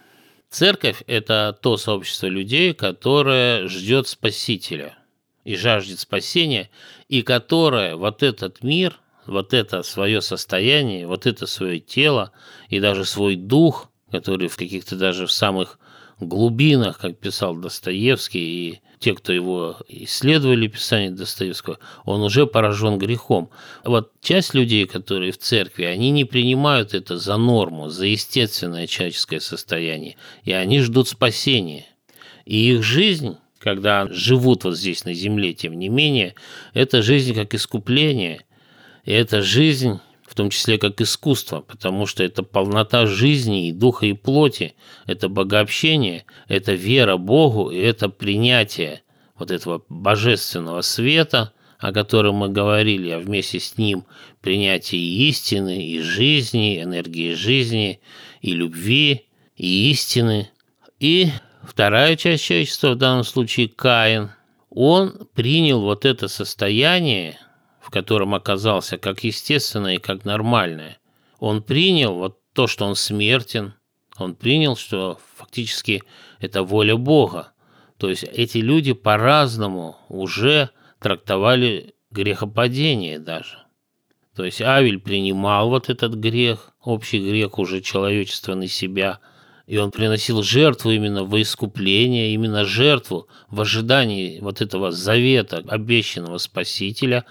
Церковь– 0.50 1.04
это 1.06 1.56
то 1.62 1.76
сообщество 1.76 2.26
людей, 2.26 2.74
которое 2.74 3.68
ждет 3.68 4.08
Спасителя 4.08 4.98
и 5.44 5.54
жаждет 5.54 6.00
спасения, 6.00 6.70
и 7.08 7.22
которое 7.22 7.94
вот 7.94 8.24
этот 8.24 8.64
мир, 8.64 8.98
вот 9.26 9.54
это 9.54 9.84
свое 9.84 10.20
состояние, 10.22 11.06
вот 11.06 11.26
это 11.26 11.46
свое 11.46 11.78
тело 11.78 12.32
и 12.70 12.80
даже 12.80 13.04
свой 13.04 13.36
дух, 13.36 13.90
который 14.10 14.48
в 14.48 14.56
каких-то 14.56 14.96
даже 14.96 15.28
в 15.28 15.32
самых 15.32 15.78
глубинах, 16.20 16.98
как 16.98 17.18
писал 17.18 17.56
Достоевский, 17.56 18.38
и 18.38 18.80
те, 18.98 19.14
кто 19.14 19.32
его 19.32 19.76
исследовали, 19.88 20.66
писание 20.66 21.10
Достоевского, 21.10 21.78
он 22.04 22.22
уже 22.22 22.46
поражен 22.46 22.98
грехом. 22.98 23.50
Вот 23.84 24.12
часть 24.20 24.54
людей, 24.54 24.86
которые 24.86 25.32
в 25.32 25.38
церкви, 25.38 25.84
они 25.84 26.10
не 26.10 26.24
принимают 26.24 26.94
это 26.94 27.18
за 27.18 27.36
норму, 27.36 27.88
за 27.88 28.06
естественное 28.06 28.86
человеческое 28.86 29.40
состояние, 29.40 30.16
и 30.44 30.52
они 30.52 30.80
ждут 30.80 31.08
спасения. 31.08 31.86
И 32.44 32.72
их 32.72 32.82
жизнь, 32.82 33.36
когда 33.58 34.06
живут 34.08 34.64
вот 34.64 34.76
здесь 34.76 35.04
на 35.04 35.14
земле, 35.14 35.52
тем 35.52 35.78
не 35.78 35.88
менее, 35.88 36.34
это 36.72 37.02
жизнь 37.02 37.34
как 37.34 37.54
искупление, 37.54 38.40
и 39.04 39.12
это 39.12 39.42
жизнь 39.42 40.00
в 40.26 40.34
том 40.34 40.50
числе 40.50 40.78
как 40.78 41.00
искусство, 41.00 41.60
потому 41.60 42.06
что 42.06 42.24
это 42.24 42.42
полнота 42.42 43.06
жизни 43.06 43.68
и 43.68 43.72
духа, 43.72 44.06
и 44.06 44.12
плоти, 44.12 44.74
это 45.06 45.28
богообщение, 45.28 46.24
это 46.48 46.72
вера 46.72 47.16
Богу, 47.16 47.70
и 47.70 47.78
это 47.78 48.08
принятие 48.08 49.02
вот 49.38 49.50
этого 49.50 49.82
божественного 49.88 50.80
света, 50.80 51.52
о 51.78 51.92
котором 51.92 52.36
мы 52.36 52.48
говорили, 52.48 53.10
а 53.10 53.18
вместе 53.18 53.60
с 53.60 53.76
ним 53.76 54.04
принятие 54.40 55.00
и 55.00 55.28
истины, 55.28 55.86
и 55.86 56.00
жизни, 56.00 56.82
энергии 56.82 57.34
жизни, 57.34 58.00
и 58.40 58.52
любви, 58.52 59.26
и 59.56 59.90
истины. 59.90 60.50
И 61.00 61.28
вторая 61.62 62.16
часть 62.16 62.44
человечества, 62.44 62.92
в 62.92 62.96
данном 62.96 63.24
случае 63.24 63.68
Каин, 63.68 64.30
он 64.70 65.28
принял 65.34 65.80
вот 65.82 66.04
это 66.04 66.28
состояние, 66.28 67.38
в 67.94 67.96
котором 67.96 68.34
оказался, 68.34 68.98
как 68.98 69.22
естественное 69.22 69.94
и 69.94 70.00
как 70.00 70.24
нормальное. 70.24 70.98
Он 71.38 71.62
принял 71.62 72.14
вот 72.14 72.40
то, 72.52 72.66
что 72.66 72.86
он 72.86 72.96
смертен, 72.96 73.74
он 74.16 74.34
принял, 74.34 74.74
что 74.74 75.20
фактически 75.36 76.02
это 76.40 76.64
воля 76.64 76.96
Бога. 76.96 77.52
То 77.96 78.08
есть 78.10 78.24
эти 78.24 78.58
люди 78.58 78.94
по-разному 78.94 79.96
уже 80.08 80.70
трактовали 80.98 81.94
грехопадение 82.10 83.20
даже. 83.20 83.58
То 84.34 84.44
есть 84.44 84.60
Авель 84.60 84.98
принимал 84.98 85.70
вот 85.70 85.88
этот 85.88 86.14
грех, 86.14 86.72
общий 86.82 87.20
грех 87.20 87.60
уже 87.60 87.80
человечества 87.80 88.56
на 88.56 88.66
себя, 88.66 89.20
и 89.66 89.78
он 89.78 89.90
приносил 89.90 90.42
жертву 90.42 90.90
именно 90.90 91.24
во 91.24 91.40
искупление, 91.40 92.34
именно 92.34 92.64
жертву 92.64 93.28
в 93.48 93.60
ожидании 93.60 94.40
вот 94.40 94.60
этого 94.60 94.92
завета, 94.92 95.62
обещанного 95.66 96.38
Спасителя, 96.38 97.24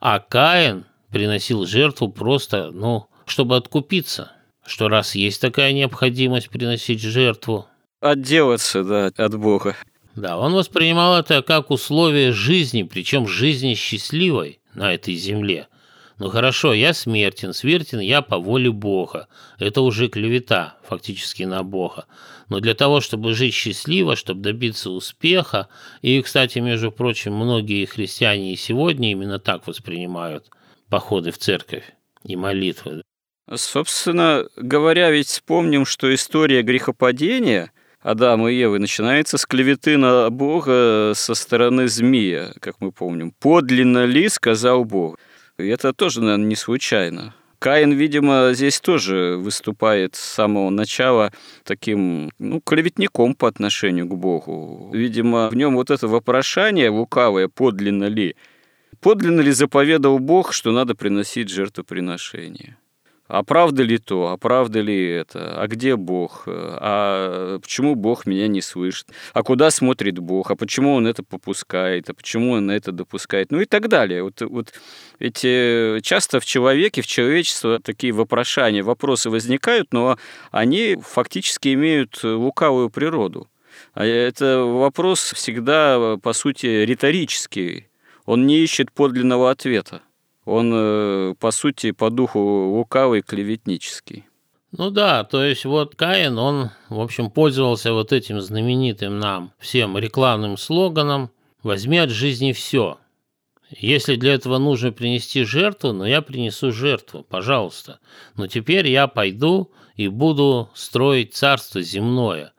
а 0.00 0.18
Каин 0.18 0.84
приносил 1.10 1.66
жертву 1.66 2.08
просто, 2.08 2.70
ну, 2.72 3.06
чтобы 3.26 3.56
откупиться, 3.56 4.32
что 4.66 4.88
раз 4.88 5.14
есть 5.14 5.40
такая 5.40 5.72
необходимость 5.72 6.50
приносить 6.50 7.00
жертву. 7.00 7.66
Отделаться, 8.00 8.84
да, 8.84 9.06
от 9.16 9.38
Бога. 9.38 9.76
Да, 10.14 10.36
он 10.36 10.52
воспринимал 10.52 11.18
это 11.18 11.42
как 11.42 11.70
условие 11.70 12.32
жизни, 12.32 12.82
причем 12.82 13.26
жизни 13.26 13.74
счастливой 13.74 14.60
на 14.74 14.92
этой 14.92 15.14
земле. 15.14 15.68
Ну 16.18 16.30
хорошо, 16.30 16.74
я 16.74 16.94
смертен, 16.94 17.52
смертен 17.52 18.00
я 18.00 18.22
по 18.22 18.38
воле 18.38 18.72
Бога. 18.72 19.28
Это 19.58 19.82
уже 19.82 20.08
клевета 20.08 20.76
фактически 20.88 21.44
на 21.44 21.62
Бога. 21.62 22.06
Но 22.48 22.58
для 22.58 22.74
того, 22.74 23.00
чтобы 23.00 23.34
жить 23.34 23.54
счастливо, 23.54 24.16
чтобы 24.16 24.40
добиться 24.40 24.90
успеха, 24.90 25.68
и, 26.02 26.20
кстати, 26.20 26.58
между 26.58 26.90
прочим, 26.90 27.34
многие 27.34 27.84
христиане 27.84 28.52
и 28.52 28.56
сегодня 28.56 29.12
именно 29.12 29.38
так 29.38 29.66
воспринимают 29.66 30.50
походы 30.88 31.30
в 31.30 31.38
церковь 31.38 31.84
и 32.24 32.34
молитвы. 32.34 33.02
Собственно 33.54 34.44
говоря, 34.56 35.10
ведь 35.10 35.28
вспомним, 35.28 35.86
что 35.86 36.12
история 36.12 36.62
грехопадения– 36.62 37.70
Адама 38.00 38.50
и 38.50 38.56
Евы 38.56 38.78
начинается 38.78 39.38
с 39.38 39.44
клеветы 39.44 39.96
на 39.96 40.30
Бога 40.30 41.12
со 41.14 41.34
стороны 41.34 41.88
змея, 41.88 42.52
как 42.60 42.80
мы 42.80 42.92
помним. 42.92 43.32
«Подлинно 43.32 44.04
ли, 44.04 44.28
сказал 44.28 44.84
Бог». 44.84 45.18
И 45.58 45.66
это 45.66 45.92
тоже, 45.92 46.20
наверное, 46.20 46.46
не 46.46 46.56
случайно. 46.56 47.34
Каин, 47.58 47.92
видимо, 47.92 48.50
здесь 48.52 48.80
тоже 48.80 49.36
выступает 49.36 50.14
с 50.14 50.20
самого 50.20 50.70
начала 50.70 51.32
таким, 51.64 52.30
ну, 52.38 52.60
клеветником 52.60 53.34
по 53.34 53.48
отношению 53.48 54.06
к 54.06 54.14
Богу. 54.14 54.90
Видимо, 54.92 55.48
в 55.48 55.56
нем 55.56 55.74
вот 55.74 55.90
это 55.90 56.06
вопрошание 56.06 56.88
лукавое, 56.90 57.48
подлинно 57.48 58.04
ли, 58.04 58.36
подлинно 59.00 59.40
ли 59.40 59.50
заповедал 59.50 60.20
Бог, 60.20 60.52
что 60.52 60.70
надо 60.70 60.94
приносить 60.94 61.48
жертвоприношение. 61.48 62.76
А 63.28 63.42
правда 63.42 63.82
ли 63.82 63.98
то? 63.98 64.28
А 64.28 64.38
правда 64.38 64.80
ли 64.80 65.06
это? 65.06 65.60
А 65.60 65.66
где 65.66 65.96
Бог? 65.96 66.44
А 66.46 67.58
почему 67.58 67.94
Бог 67.94 68.24
меня 68.24 68.48
не 68.48 68.62
слышит? 68.62 69.08
А 69.34 69.42
куда 69.42 69.70
смотрит 69.70 70.18
Бог? 70.18 70.50
А 70.50 70.56
почему 70.56 70.94
Он 70.94 71.06
это 71.06 71.22
попускает? 71.22 72.08
А 72.08 72.14
почему 72.14 72.52
Он 72.52 72.70
это 72.70 72.90
допускает? 72.90 73.52
Ну 73.52 73.60
и 73.60 73.66
так 73.66 73.88
далее. 73.88 74.22
Вот, 74.22 74.40
вот 74.40 74.72
эти 75.18 76.00
часто 76.00 76.40
в 76.40 76.44
человеке, 76.44 77.02
в 77.02 77.06
человечестве 77.06 77.78
такие 77.78 78.12
вопрошания, 78.12 78.82
вопросы 78.82 79.30
возникают, 79.30 79.92
но 79.92 80.18
они 80.50 80.96
фактически 81.02 81.74
имеют 81.74 82.20
лукавую 82.22 82.90
природу. 82.90 83.48
А 83.94 84.04
это 84.04 84.58
вопрос 84.64 85.32
всегда, 85.34 86.16
по 86.22 86.32
сути, 86.32 86.66
риторический. 86.66 87.88
Он 88.26 88.46
не 88.46 88.58
ищет 88.58 88.92
подлинного 88.92 89.50
ответа 89.50 90.02
он, 90.48 90.72
э, 90.74 91.34
по 91.38 91.50
сути, 91.50 91.92
по 91.92 92.10
духу 92.10 92.40
лукавый, 92.40 93.20
клеветнический. 93.20 94.24
Ну 94.72 94.90
да, 94.90 95.24
то 95.24 95.44
есть 95.44 95.64
вот 95.64 95.94
Каин, 95.94 96.38
он, 96.38 96.70
в 96.88 97.00
общем, 97.00 97.30
пользовался 97.30 97.92
вот 97.92 98.12
этим 98.12 98.40
знаменитым 98.40 99.18
нам 99.18 99.52
всем 99.58 99.96
рекламным 99.98 100.56
слоганом 100.56 101.30
«Возьми 101.62 101.98
от 101.98 102.10
жизни 102.10 102.52
все». 102.52 102.98
Если 103.70 104.16
для 104.16 104.34
этого 104.34 104.58
нужно 104.58 104.92
принести 104.92 105.44
жертву, 105.44 105.92
ну 105.92 106.04
я 106.04 106.22
принесу 106.22 106.72
жертву, 106.72 107.24
пожалуйста. 107.28 108.00
Но 108.36 108.46
теперь 108.46 108.88
я 108.88 109.06
пойду 109.08 109.70
и 109.94 110.08
буду 110.08 110.70
строить 110.74 111.34
царство 111.34 111.82
земное. 111.82 112.52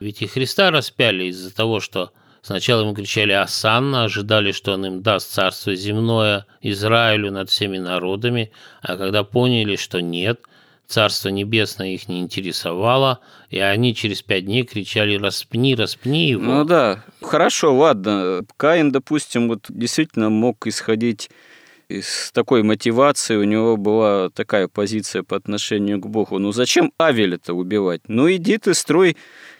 Ведь 0.00 0.22
и 0.22 0.26
Христа 0.26 0.70
распяли 0.70 1.24
из-за 1.24 1.54
того, 1.54 1.80
что 1.80 2.12
Сначала 2.42 2.82
ему 2.82 2.94
кричали 2.94 3.32
«Асанна», 3.32 4.04
ожидали, 4.04 4.52
что 4.52 4.72
он 4.72 4.86
им 4.86 5.02
даст 5.02 5.30
царство 5.30 5.74
земное 5.74 6.46
Израилю 6.62 7.30
над 7.30 7.50
всеми 7.50 7.76
народами, 7.76 8.50
а 8.80 8.96
когда 8.96 9.24
поняли, 9.24 9.76
что 9.76 10.00
нет, 10.00 10.40
царство 10.90 11.28
небесное 11.28 11.94
их 11.94 12.08
не 12.08 12.20
интересовало, 12.20 13.20
и 13.48 13.58
они 13.58 13.94
через 13.94 14.22
пять 14.22 14.44
дней 14.44 14.64
кричали 14.64 15.16
«Распни, 15.16 15.74
распни 15.74 16.28
его». 16.28 16.42
Ну 16.42 16.64
да, 16.64 17.04
хорошо, 17.22 17.74
ладно. 17.74 18.42
Каин, 18.56 18.90
допустим, 18.90 19.48
вот 19.48 19.66
действительно 19.68 20.30
мог 20.30 20.66
исходить 20.66 21.30
из 21.88 22.30
такой 22.32 22.62
мотивации 22.62 23.34
у 23.34 23.42
него 23.42 23.76
была 23.76 24.30
такая 24.30 24.68
позиция 24.68 25.24
по 25.24 25.36
отношению 25.36 26.00
к 26.00 26.06
Богу. 26.06 26.38
Ну 26.38 26.52
зачем 26.52 26.92
Авель 27.00 27.34
это 27.34 27.52
убивать? 27.52 28.02
Ну 28.06 28.30
иди 28.30 28.58
ты 28.58 28.74
строй 28.74 29.16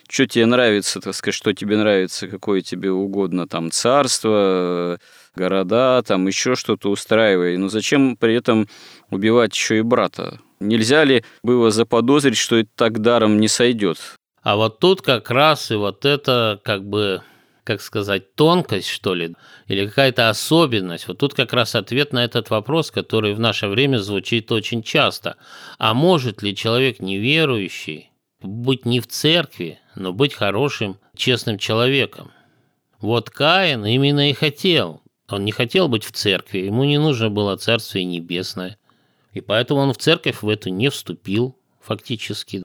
что 0.08 0.26
тебе 0.26 0.46
нравится, 0.46 1.00
так 1.00 1.14
сказать, 1.14 1.36
что 1.36 1.52
тебе 1.52 1.76
нравится, 1.76 2.26
какое 2.26 2.62
тебе 2.62 2.90
угодно, 2.90 3.46
там, 3.46 3.70
царство, 3.70 4.98
города, 5.36 6.02
там, 6.02 6.26
еще 6.26 6.56
что-то 6.56 6.90
устраивай. 6.90 7.56
Но 7.56 7.68
зачем 7.68 8.16
при 8.16 8.34
этом 8.34 8.68
убивать 9.10 9.54
еще 9.54 9.78
и 9.78 9.82
брата? 9.82 10.40
Нельзя 10.60 11.04
ли 11.04 11.24
было 11.42 11.70
заподозрить, 11.70 12.36
что 12.36 12.56
это 12.56 12.70
так 12.74 13.00
даром 13.00 13.40
не 13.40 13.48
сойдет? 13.48 13.98
А 14.42 14.56
вот 14.56 14.78
тут 14.78 15.02
как 15.02 15.30
раз 15.30 15.70
и 15.70 15.74
вот 15.74 16.04
это, 16.04 16.60
как 16.64 16.86
бы, 16.86 17.22
как 17.64 17.80
сказать, 17.80 18.34
тонкость, 18.34 18.88
что 18.88 19.14
ли, 19.14 19.34
или 19.66 19.86
какая-то 19.86 20.28
особенность. 20.28 21.08
Вот 21.08 21.18
тут 21.18 21.34
как 21.34 21.52
раз 21.52 21.74
ответ 21.74 22.12
на 22.12 22.24
этот 22.24 22.50
вопрос, 22.50 22.90
который 22.90 23.34
в 23.34 23.40
наше 23.40 23.68
время 23.68 23.98
звучит 23.98 24.50
очень 24.52 24.82
часто. 24.82 25.36
А 25.78 25.94
может 25.94 26.42
ли 26.42 26.54
человек 26.54 27.00
неверующий 27.00 28.10
быть 28.42 28.86
не 28.86 29.00
в 29.00 29.06
церкви, 29.06 29.78
но 29.94 30.12
быть 30.12 30.34
хорошим, 30.34 30.98
честным 31.14 31.58
человеком. 31.58 32.32
Вот 33.00 33.30
Каин 33.30 33.84
именно 33.84 34.30
и 34.30 34.34
хотел. 34.34 35.02
Он 35.28 35.44
не 35.44 35.52
хотел 35.52 35.88
быть 35.88 36.04
в 36.04 36.12
церкви, 36.12 36.58
ему 36.58 36.84
не 36.84 36.98
нужно 36.98 37.30
было 37.30 37.56
Царствие 37.56 38.04
Небесное. 38.04 38.76
И 39.32 39.40
поэтому 39.40 39.80
он 39.80 39.92
в 39.92 39.98
церковь 39.98 40.42
в 40.42 40.48
эту 40.48 40.70
не 40.70 40.88
вступил 40.88 41.56
фактически. 41.80 42.62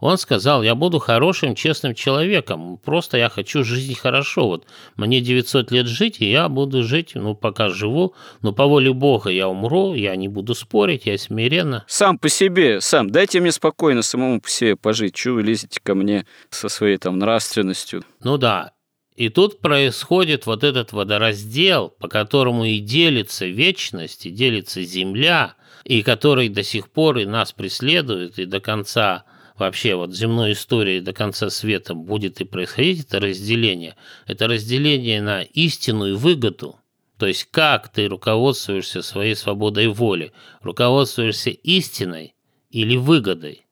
Он 0.00 0.18
сказал, 0.18 0.62
я 0.62 0.74
буду 0.74 0.98
хорошим, 0.98 1.54
честным 1.54 1.94
человеком, 1.94 2.78
просто 2.78 3.16
я 3.16 3.28
хочу 3.28 3.64
жить 3.64 3.98
хорошо. 3.98 4.48
Вот 4.48 4.66
мне 4.96 5.20
900 5.20 5.70
лет 5.70 5.86
жить, 5.86 6.20
и 6.20 6.30
я 6.30 6.48
буду 6.48 6.82
жить, 6.82 7.12
ну, 7.14 7.34
пока 7.34 7.68
живу, 7.70 8.14
но 8.42 8.52
по 8.52 8.66
воле 8.66 8.92
Бога 8.92 9.30
я 9.30 9.48
умру, 9.48 9.94
я 9.94 10.14
не 10.16 10.28
буду 10.28 10.54
спорить, 10.54 11.06
я 11.06 11.16
смиренно. 11.16 11.84
Сам 11.88 12.18
по 12.18 12.28
себе, 12.28 12.80
сам, 12.80 13.10
дайте 13.10 13.40
мне 13.40 13.52
спокойно 13.52 14.02
самому 14.02 14.40
по 14.40 14.50
себе 14.50 14.76
пожить, 14.76 15.14
чего 15.14 15.36
вы 15.36 15.42
лезете 15.42 15.80
ко 15.82 15.94
мне 15.94 16.26
со 16.50 16.68
своей 16.68 16.98
там 16.98 17.18
нравственностью. 17.18 18.04
Ну 18.22 18.36
да, 18.36 18.72
и 19.16 19.30
тут 19.30 19.60
происходит 19.60 20.44
вот 20.44 20.62
этот 20.62 20.92
водораздел, 20.92 21.88
по 21.88 22.08
которому 22.08 22.66
и 22.66 22.78
делится 22.78 23.46
вечность, 23.46 24.26
и 24.26 24.30
делится 24.30 24.82
земля, 24.82 25.54
и 25.86 26.02
который 26.02 26.48
до 26.48 26.64
сих 26.64 26.90
пор 26.90 27.18
и 27.18 27.26
нас 27.26 27.52
преследует, 27.52 28.40
и 28.40 28.44
до 28.44 28.58
конца 28.58 29.24
вообще 29.56 29.94
вот 29.94 30.12
земной 30.12 30.52
истории 30.52 30.98
до 30.98 31.12
конца 31.12 31.48
света 31.48 31.94
будет 31.94 32.40
и 32.40 32.44
происходить 32.44 33.06
это 33.06 33.20
разделение, 33.20 33.94
это 34.26 34.48
разделение 34.48 35.22
на 35.22 35.42
истину 35.42 36.06
и 36.06 36.12
выгоду. 36.12 36.80
То 37.18 37.26
есть 37.26 37.44
как 37.52 37.88
ты 37.92 38.08
руководствуешься 38.08 39.00
своей 39.00 39.36
свободой 39.36 39.86
воли, 39.86 40.32
руководствуешься 40.60 41.50
истиной 41.50 42.34
или 42.70 42.96
выгодой. 42.96 43.64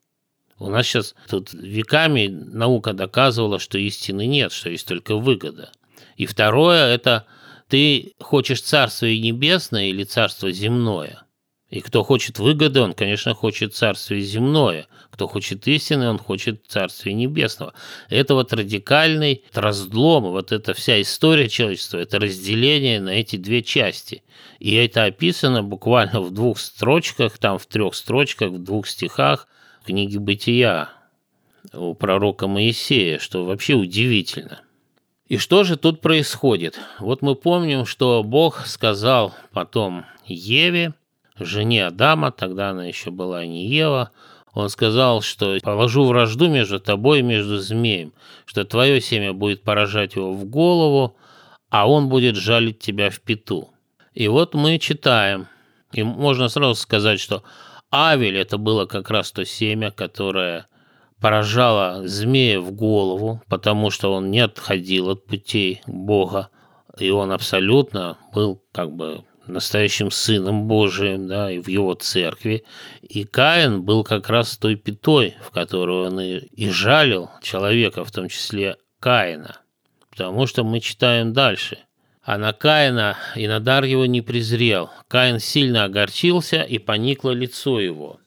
У 0.60 0.70
нас 0.70 0.86
сейчас 0.86 1.16
тут 1.28 1.52
веками 1.52 2.28
наука 2.28 2.92
доказывала, 2.92 3.58
что 3.58 3.76
истины 3.76 4.26
нет, 4.26 4.52
что 4.52 4.70
есть 4.70 4.86
только 4.86 5.16
выгода. 5.16 5.72
И 6.16 6.26
второе– 6.26 6.94
это 6.94 7.26
ты 7.68 8.12
хочешь 8.20 8.62
царство 8.62 9.06
и 9.06 9.18
небесное 9.18 9.86
или 9.86 10.04
царство 10.04 10.52
земное. 10.52 11.23
И 11.74 11.80
кто 11.80 12.04
хочет 12.04 12.38
выгоды, 12.38 12.80
он, 12.82 12.92
конечно, 12.92 13.34
хочет 13.34 13.74
царствие 13.74 14.20
земное. 14.20 14.86
Кто 15.10 15.26
хочет 15.26 15.66
истины, 15.66 16.08
он 16.08 16.18
хочет 16.18 16.62
царствия 16.68 17.14
небесного. 17.14 17.74
Это 18.08 18.34
вот 18.36 18.52
радикальный 18.52 19.42
разлом, 19.52 20.22
вот 20.30 20.52
эта 20.52 20.72
вся 20.72 21.02
история 21.02 21.48
человечества, 21.48 21.98
это 21.98 22.20
разделение 22.20 23.00
на 23.00 23.10
эти 23.10 23.34
две 23.34 23.60
части. 23.60 24.22
И 24.60 24.72
это 24.76 25.02
описано 25.02 25.64
буквально 25.64 26.20
в 26.20 26.30
двух 26.30 26.60
строчках, 26.60 27.38
там 27.38 27.58
в 27.58 27.66
трех 27.66 27.96
строчках, 27.96 28.52
в 28.52 28.62
двух 28.62 28.86
стихах 28.86 29.48
книги 29.84 30.16
«Бытия» 30.16 30.90
у 31.72 31.94
пророка 31.94 32.46
Моисея, 32.46 33.18
что 33.18 33.44
вообще 33.44 33.74
удивительно. 33.74 34.60
И 35.26 35.38
что 35.38 35.64
же 35.64 35.76
тут 35.76 36.00
происходит? 36.00 36.78
Вот 37.00 37.20
мы 37.20 37.34
помним, 37.34 37.84
что 37.84 38.22
Бог 38.22 38.64
сказал 38.64 39.34
потом 39.50 40.04
Еве, 40.24 40.94
жене 41.38 41.86
Адама, 41.86 42.30
тогда 42.30 42.70
она 42.70 42.86
еще 42.86 43.10
была 43.10 43.44
не 43.44 43.66
Ева, 43.66 44.10
он 44.52 44.68
сказал, 44.68 45.20
что 45.20 45.58
положу 45.62 46.04
вражду 46.04 46.48
между 46.48 46.78
тобой 46.78 47.18
и 47.18 47.22
между 47.22 47.58
змеем, 47.58 48.12
что 48.46 48.64
твое 48.64 49.00
семя 49.00 49.32
будет 49.32 49.62
поражать 49.62 50.14
его 50.14 50.32
в 50.32 50.44
голову, 50.44 51.16
а 51.70 51.88
он 51.88 52.08
будет 52.08 52.36
жалить 52.36 52.78
тебя 52.78 53.10
в 53.10 53.20
пету. 53.20 53.70
И 54.12 54.28
вот 54.28 54.54
мы 54.54 54.78
читаем, 54.78 55.48
и 55.92 56.04
можно 56.04 56.48
сразу 56.48 56.76
сказать, 56.76 57.18
что 57.18 57.42
Авель 57.90 58.38
это 58.38 58.58
было 58.58 58.86
как 58.86 59.10
раз 59.10 59.32
то 59.32 59.44
семя, 59.44 59.90
которое 59.90 60.68
поражало 61.20 62.06
змея 62.06 62.60
в 62.60 62.70
голову, 62.70 63.40
потому 63.48 63.90
что 63.90 64.12
он 64.12 64.30
не 64.30 64.40
отходил 64.40 65.10
от 65.10 65.26
путей 65.26 65.82
Бога, 65.86 66.50
и 66.98 67.10
он 67.10 67.32
абсолютно 67.32 68.18
был 68.32 68.62
как 68.72 68.92
бы 68.92 69.24
настоящим 69.46 70.10
Сыном 70.10 70.64
Божиим, 70.64 71.28
да, 71.28 71.50
и 71.50 71.58
в 71.58 71.68
его 71.68 71.94
церкви. 71.94 72.64
И 73.02 73.24
Каин 73.24 73.82
был 73.82 74.04
как 74.04 74.28
раз 74.28 74.56
той 74.56 74.76
пятой, 74.76 75.34
в 75.42 75.50
которую 75.50 76.06
он 76.06 76.20
и, 76.20 76.38
и 76.38 76.70
жалил 76.70 77.30
человека, 77.42 78.04
в 78.04 78.10
том 78.10 78.28
числе 78.28 78.76
Каина. 79.00 79.60
Потому 80.10 80.46
что 80.46 80.64
мы 80.64 80.80
читаем 80.80 81.32
дальше. 81.32 81.78
А 82.22 82.38
на 82.38 82.52
Каина 82.52 83.18
и 83.36 83.46
на 83.46 83.60
дар 83.60 83.84
его 83.84 84.06
не 84.06 84.22
презрел. 84.22 84.90
Каин 85.08 85.38
сильно 85.38 85.84
огорчился, 85.84 86.62
и 86.62 86.78
поникло 86.78 87.32
лицо 87.32 87.80
его. 87.80 88.18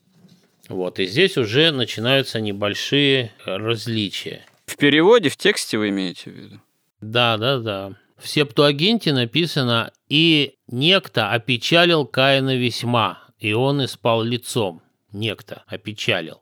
Вот, 0.70 1.00
и 1.00 1.06
здесь 1.06 1.38
уже 1.38 1.72
начинаются 1.72 2.40
небольшие 2.40 3.32
различия. 3.46 4.46
В 4.66 4.76
переводе, 4.76 5.30
в 5.30 5.38
тексте 5.38 5.78
вы 5.78 5.90
имеете 5.90 6.30
в 6.30 6.34
виду? 6.34 6.62
Да, 7.00 7.38
да, 7.38 7.58
да. 7.58 7.94
В 8.18 8.28
Септуагинте 8.28 9.14
написано 9.14 9.92
«И 10.10 10.57
некто 10.68 11.32
опечалил 11.32 12.06
Каина 12.06 12.56
весьма, 12.56 13.20
и 13.40 13.54
он 13.54 13.84
испал 13.84 14.24
лицом». 14.24 14.82
Некто 15.12 15.64
опечалил. 15.68 16.42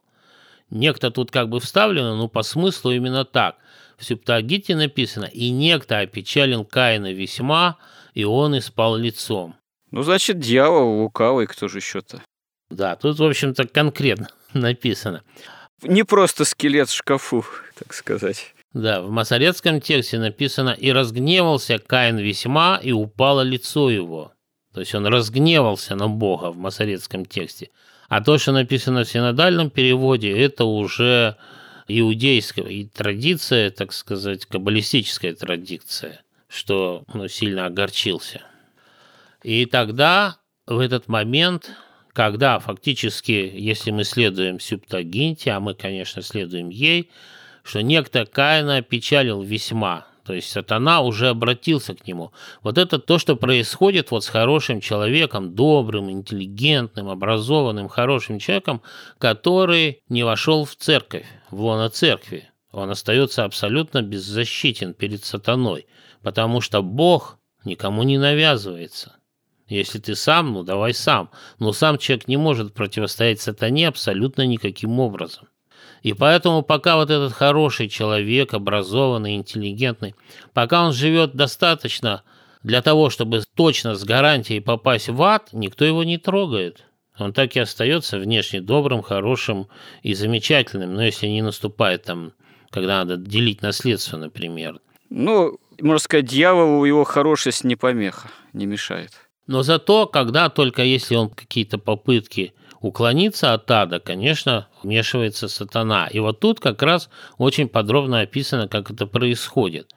Некто 0.70 1.12
тут 1.12 1.32
как 1.32 1.50
бы 1.50 1.60
вставлено, 1.60 2.16
но 2.16 2.28
по 2.28 2.42
смыслу 2.42 2.92
именно 2.92 3.26
так. 3.26 3.58
В 3.98 4.04
Септуагинте 4.04 4.76
написано 4.76 5.26
«И 5.26 5.52
некто 5.52 6.00
опечалил 6.00 6.66
Каина 6.66 7.14
весьма, 7.14 7.78
и 8.14 8.24
он 8.24 8.58
испал 8.58 8.98
лицом». 8.98 9.56
Ну, 9.92 10.02
значит, 10.02 10.40
дьявол 10.40 11.02
лукавый, 11.02 11.48
кто 11.48 11.68
же 11.68 11.78
еще-то? 11.78 12.22
Да, 12.70 12.96
тут, 12.96 13.20
в 13.20 13.24
общем-то, 13.24 13.68
конкретно 13.68 14.30
написано. 14.54 15.24
Не 15.82 16.04
просто 16.04 16.46
скелет 16.46 16.90
в 16.90 16.96
шкафу, 16.96 17.46
так 17.78 17.94
сказать. 17.94 18.55
Да, 18.76 19.02
в 19.02 19.10
масоретском 19.10 19.80
тексте 19.80 20.20
написано 20.20 20.72
«И 20.72 20.92
разгневался 20.92 21.80
Каин 21.80 22.18
весьма, 22.18 22.78
и 22.84 22.92
упало 22.92 23.40
лицо 23.40 23.90
его». 23.90 24.34
То 24.74 24.82
есть 24.82 24.94
он 24.94 25.08
разгневался 25.08 25.96
на 25.96 26.10
Бога 26.10 26.52
в 26.52 26.58
масоретском 26.58 27.26
тексте. 27.26 27.70
А 28.10 28.22
то, 28.22 28.38
что 28.38 28.52
написано 28.52 29.06
в 29.06 29.10
синодальном 29.10 29.70
переводе, 29.70 30.30
это 30.38 30.66
уже 30.66 31.38
иудейская 31.88 32.66
и 32.66 32.84
традиция, 32.84 33.72
так 33.72 33.94
сказать, 33.94 34.46
каббалистическая 34.46 35.34
традиция, 35.34 36.22
что 36.50 37.06
ну, 37.14 37.30
сильно 37.30 37.68
огорчился. 37.68 38.42
И 39.42 39.66
тогда, 39.68 40.36
в 40.68 40.80
этот 40.80 41.08
момент, 41.08 41.72
когда 42.12 42.60
фактически, 42.60 43.50
если 43.56 43.92
мы 43.92 44.04
следуем 44.04 44.60
Сюптагинте, 44.60 45.52
а 45.52 45.62
мы, 45.62 45.76
конечно, 45.76 46.22
следуем 46.22 46.68
ей, 46.68 47.10
что 47.66 47.82
некто 47.82 48.26
Каина 48.26 48.84
печалил 48.84 49.42
весьма, 49.42 50.06
то 50.24 50.34
есть 50.34 50.52
сатана 50.52 51.02
уже 51.02 51.30
обратился 51.30 51.96
к 51.96 52.06
нему. 52.08 52.32
Вот 52.62 52.78
это 52.78 53.00
то, 53.00 53.18
что 53.18 53.36
происходит 53.36 54.12
вот 54.12 54.24
с 54.24 54.28
хорошим 54.28 54.82
человеком, 54.82 55.56
добрым, 55.56 56.12
интеллигентным, 56.12 57.10
образованным, 57.10 57.90
хорошим 57.90 58.38
человеком, 58.38 58.84
который 59.18 60.02
не 60.10 60.24
вошел 60.24 60.64
в 60.64 60.76
церковь, 60.76 61.26
в 61.50 61.60
лоно 61.60 61.90
церкви. 61.90 62.50
Он 62.72 62.92
остается 62.92 63.46
абсолютно 63.46 64.04
беззащитен 64.04 64.94
перед 64.94 65.24
сатаной, 65.26 65.88
потому 66.22 66.62
что 66.62 66.84
Бог 66.84 67.40
никому 67.64 68.04
не 68.04 68.20
навязывается. 68.20 69.16
Если 69.68 69.98
ты 69.98 70.16
сам, 70.16 70.54
ну 70.54 70.62
давай 70.62 70.94
сам. 70.94 71.32
Но 71.58 71.74
сам 71.74 71.98
человек 71.98 72.28
не 72.28 72.38
может 72.38 72.76
противостоять 72.76 73.42
сатане 73.42 73.88
абсолютно 73.88 74.46
никаким 74.46 75.00
образом. 75.00 75.48
И 76.06 76.14
поэтому 76.14 76.62
пока 76.62 76.98
вот 76.98 77.10
этот 77.10 77.34
хороший 77.34 77.90
человек, 77.90 78.54
образованный, 78.54 79.38
интеллигентный, 79.38 80.14
пока 80.54 80.86
он 80.86 80.94
живет 80.94 81.34
достаточно 81.34 82.22
для 82.62 82.84
того, 82.84 83.10
чтобы 83.10 83.42
точно 83.56 83.96
с 83.96 84.04
гарантией 84.04 84.60
попасть 84.60 85.10
в 85.10 85.20
ад, 85.24 85.50
никто 85.52 85.84
его 85.84 86.04
не 86.04 86.20
трогает. 86.20 86.84
Он 87.18 87.34
так 87.34 87.56
и 87.56 87.60
остается 87.60 88.20
внешне 88.20 88.62
добрым, 88.62 89.02
хорошим 89.02 89.68
и 90.04 90.14
замечательным, 90.14 90.94
но 90.94 91.02
если 91.02 91.26
не 91.26 91.42
наступает 91.42 92.04
там, 92.04 92.34
когда 92.70 93.04
надо 93.04 93.18
делить 93.18 93.64
наследство, 93.64 94.18
например. 94.18 94.80
Ну, 95.10 95.58
можно 95.82 95.98
сказать, 95.98 96.28
дьяволу 96.28 96.86
его 96.86 97.04
хорошесть 97.04 97.64
не 97.64 97.76
помеха, 97.76 98.30
не 98.54 98.68
мешает. 98.68 99.10
Но 99.48 99.64
зато, 99.64 100.06
когда 100.06 100.50
только 100.50 100.84
если 100.84 101.16
он 101.16 101.32
какие-то 101.32 101.80
попытки 101.80 102.54
уклониться 102.86 103.54
от 103.54 103.70
ада, 103.72 104.00
конечно, 104.00 104.68
вмешивается 104.84 105.48
сатана. 105.48 106.08
И 106.08 106.20
вот 106.20 106.40
тут 106.40 106.60
как 106.60 106.84
раз 106.84 107.10
очень 107.40 107.68
подробно 107.68 108.22
описано, 108.22 108.68
как 108.68 108.92
это 108.92 109.08
происходит. 109.08 109.92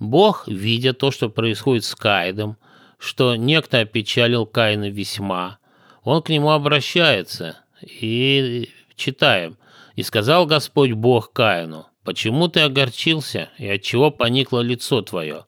Бог, 0.00 0.48
видя 0.48 0.92
то, 0.92 1.12
что 1.12 1.30
происходит 1.30 1.84
с 1.84 1.94
Каидом, 1.94 2.56
что 2.98 3.36
некто 3.36 3.78
опечалил 3.78 4.44
Каина 4.44 4.90
весьма, 4.90 5.58
он 6.02 6.20
к 6.22 6.30
нему 6.30 6.50
обращается 6.50 7.58
и 7.80 8.68
читаем. 8.96 9.56
«И 9.94 10.02
сказал 10.02 10.46
Господь 10.46 10.92
Бог 10.92 11.32
Каину, 11.32 11.86
почему 12.02 12.48
ты 12.48 12.60
огорчился 12.60 13.50
и 13.58 13.68
от 13.68 13.82
чего 13.82 14.10
поникло 14.10 14.60
лицо 14.60 15.02
твое?» 15.02 15.44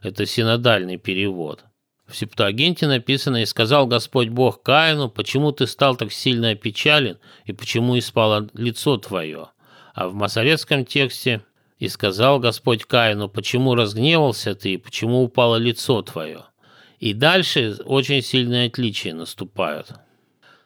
Это 0.00 0.24
синодальный 0.24 0.96
перевод. 0.96 1.64
В 2.08 2.16
Септуагинте 2.16 2.86
написано 2.86 3.42
«И 3.42 3.46
сказал 3.46 3.86
Господь 3.86 4.30
Бог 4.30 4.62
Каину, 4.62 5.10
почему 5.10 5.52
ты 5.52 5.66
стал 5.66 5.94
так 5.94 6.10
сильно 6.10 6.50
опечален, 6.50 7.18
и 7.44 7.52
почему 7.52 7.98
испало 7.98 8.48
лицо 8.54 8.96
твое?» 8.96 9.48
А 9.94 10.08
в 10.08 10.14
масоретском 10.14 10.86
тексте 10.86 11.42
«И 11.78 11.86
сказал 11.88 12.40
Господь 12.40 12.86
Каину, 12.86 13.28
почему 13.28 13.74
разгневался 13.74 14.54
ты, 14.54 14.74
и 14.74 14.76
почему 14.78 15.22
упало 15.22 15.56
лицо 15.56 16.00
твое?» 16.00 16.44
И 16.98 17.12
дальше 17.12 17.76
очень 17.84 18.22
сильные 18.22 18.68
отличия 18.68 19.14
наступают. 19.14 19.88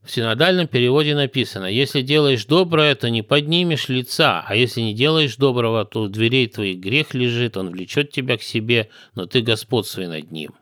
В 0.05 0.11
синодальном 0.11 0.69
переводе 0.69 1.17
написано 1.17 1.67
«Если 1.67 2.03
делаешь 2.03 2.47
доброе, 2.47 2.95
то 2.95 3.11
не 3.11 3.23
поднимешь 3.23 3.89
лица, 3.89 4.45
а 4.47 4.55
если 4.55 4.81
не 4.81 4.95
делаешь 4.95 5.37
доброго, 5.37 5.85
то 5.85 6.03
у 6.03 6.09
дверей 6.09 6.47
твоих 6.47 6.79
грех 6.79 7.15
лежит, 7.15 7.57
он 7.57 7.71
влечет 7.71 8.13
тебя 8.13 8.39
к 8.39 8.43
себе, 8.43 8.91
но 9.17 9.27
ты 9.27 9.41
господствуй 9.41 10.07
над 10.07 10.31
ним». 10.31 10.53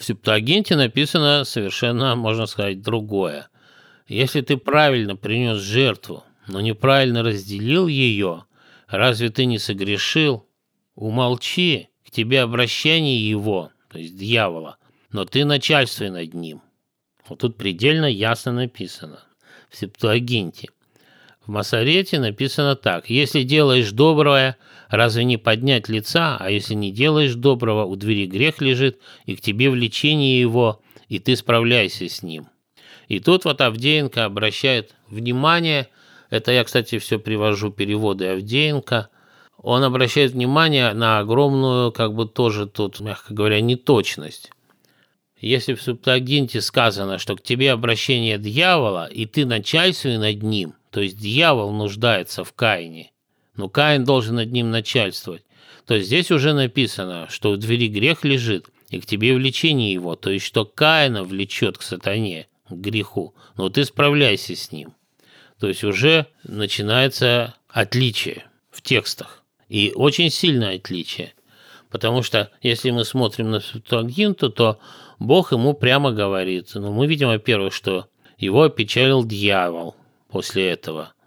В 0.00 0.04
Септуагинте 0.04 0.76
написано 0.76 1.44
совершенно, 1.44 2.16
можно 2.16 2.46
сказать, 2.46 2.80
другое. 2.80 3.50
Если 4.08 4.40
ты 4.40 4.56
правильно 4.56 5.14
принес 5.14 5.58
жертву, 5.58 6.24
но 6.48 6.62
неправильно 6.62 7.22
разделил 7.22 7.86
ее, 7.86 8.44
разве 8.88 9.28
ты 9.28 9.44
не 9.44 9.58
согрешил? 9.58 10.48
Умолчи, 10.94 11.90
к 12.06 12.10
тебе 12.10 12.40
обращение 12.40 13.28
его, 13.28 13.72
то 13.90 13.98
есть 13.98 14.16
дьявола, 14.16 14.78
но 15.12 15.26
ты 15.26 15.44
начальствуй 15.44 16.08
над 16.08 16.32
ним. 16.32 16.62
Вот 17.28 17.40
тут 17.40 17.58
предельно 17.58 18.06
ясно 18.06 18.52
написано 18.52 19.20
в 19.68 19.76
Септуагинте. 19.76 20.70
В 21.44 21.50
Масорете 21.50 22.20
написано 22.20 22.74
так. 22.74 23.10
Если 23.10 23.42
делаешь 23.42 23.92
доброе, 23.92 24.56
Разве 24.90 25.22
не 25.22 25.36
поднять 25.36 25.88
лица, 25.88 26.36
а 26.38 26.50
если 26.50 26.74
не 26.74 26.90
делаешь 26.90 27.34
доброго, 27.34 27.84
у 27.84 27.94
двери 27.94 28.26
грех 28.26 28.60
лежит, 28.60 28.98
и 29.24 29.36
к 29.36 29.40
тебе 29.40 29.70
влечение 29.70 30.40
его, 30.40 30.82
и 31.08 31.20
ты 31.20 31.36
справляйся 31.36 32.08
с 32.08 32.24
ним. 32.24 32.48
И 33.06 33.20
тут 33.20 33.44
вот 33.44 33.60
Авдеенко 33.60 34.24
обращает 34.24 34.94
внимание, 35.08 35.88
это 36.28 36.50
я, 36.50 36.64
кстати, 36.64 36.98
все 36.98 37.20
привожу 37.20 37.70
переводы 37.70 38.26
Авдеенко, 38.26 39.08
он 39.58 39.84
обращает 39.84 40.32
внимание 40.32 40.92
на 40.92 41.20
огромную, 41.20 41.92
как 41.92 42.14
бы 42.14 42.26
тоже 42.26 42.66
тут, 42.66 42.98
мягко 42.98 43.32
говоря, 43.32 43.60
неточность. 43.60 44.50
Если 45.38 45.74
в 45.74 45.82
Септуагинте 45.82 46.60
сказано, 46.60 47.18
что 47.18 47.36
к 47.36 47.42
тебе 47.42 47.72
обращение 47.72 48.38
дьявола, 48.38 49.06
и 49.06 49.26
ты 49.26 49.46
начальствуй 49.46 50.18
над 50.18 50.42
ним, 50.42 50.74
то 50.90 51.00
есть 51.00 51.16
дьявол 51.16 51.72
нуждается 51.72 52.42
в 52.42 52.52
Каине, 52.52 53.12
но 53.60 53.68
Каин 53.68 54.04
должен 54.04 54.36
над 54.36 54.50
ним 54.50 54.70
начальствовать, 54.70 55.44
то 55.84 55.98
здесь 55.98 56.30
уже 56.30 56.54
написано, 56.54 57.26
что 57.28 57.52
в 57.52 57.58
двери 57.58 57.88
грех 57.88 58.24
лежит, 58.24 58.70
и 58.88 58.98
к 59.00 59.06
тебе 59.06 59.34
влечение 59.34 59.92
его, 59.92 60.16
то 60.16 60.30
есть 60.30 60.46
что 60.46 60.64
Каина 60.64 61.24
влечет 61.24 61.76
к 61.76 61.82
сатане, 61.82 62.48
к 62.68 62.72
греху, 62.72 63.34
но 63.56 63.68
ты 63.68 63.84
справляйся 63.84 64.56
с 64.56 64.72
ним. 64.72 64.94
То 65.58 65.68
есть 65.68 65.84
уже 65.84 66.26
начинается 66.42 67.54
отличие 67.68 68.44
в 68.70 68.80
текстах, 68.80 69.44
и 69.68 69.92
очень 69.94 70.30
сильное 70.30 70.76
отличие. 70.76 71.34
Потому 71.90 72.22
что 72.22 72.50
если 72.62 72.90
мы 72.90 73.04
смотрим 73.04 73.50
на 73.50 73.60
Септуагинту, 73.60 74.48
то 74.48 74.80
Бог 75.18 75.52
ему 75.52 75.74
прямо 75.74 76.12
говорит, 76.12 76.70
ну, 76.74 76.92
мы 76.92 77.06
видим, 77.06 77.28
во-первых, 77.28 77.74
что 77.74 78.06
его 78.38 78.62
опечалил 78.62 79.22
дьявол 79.22 79.96
после 80.30 80.70
этого– 80.70 81.12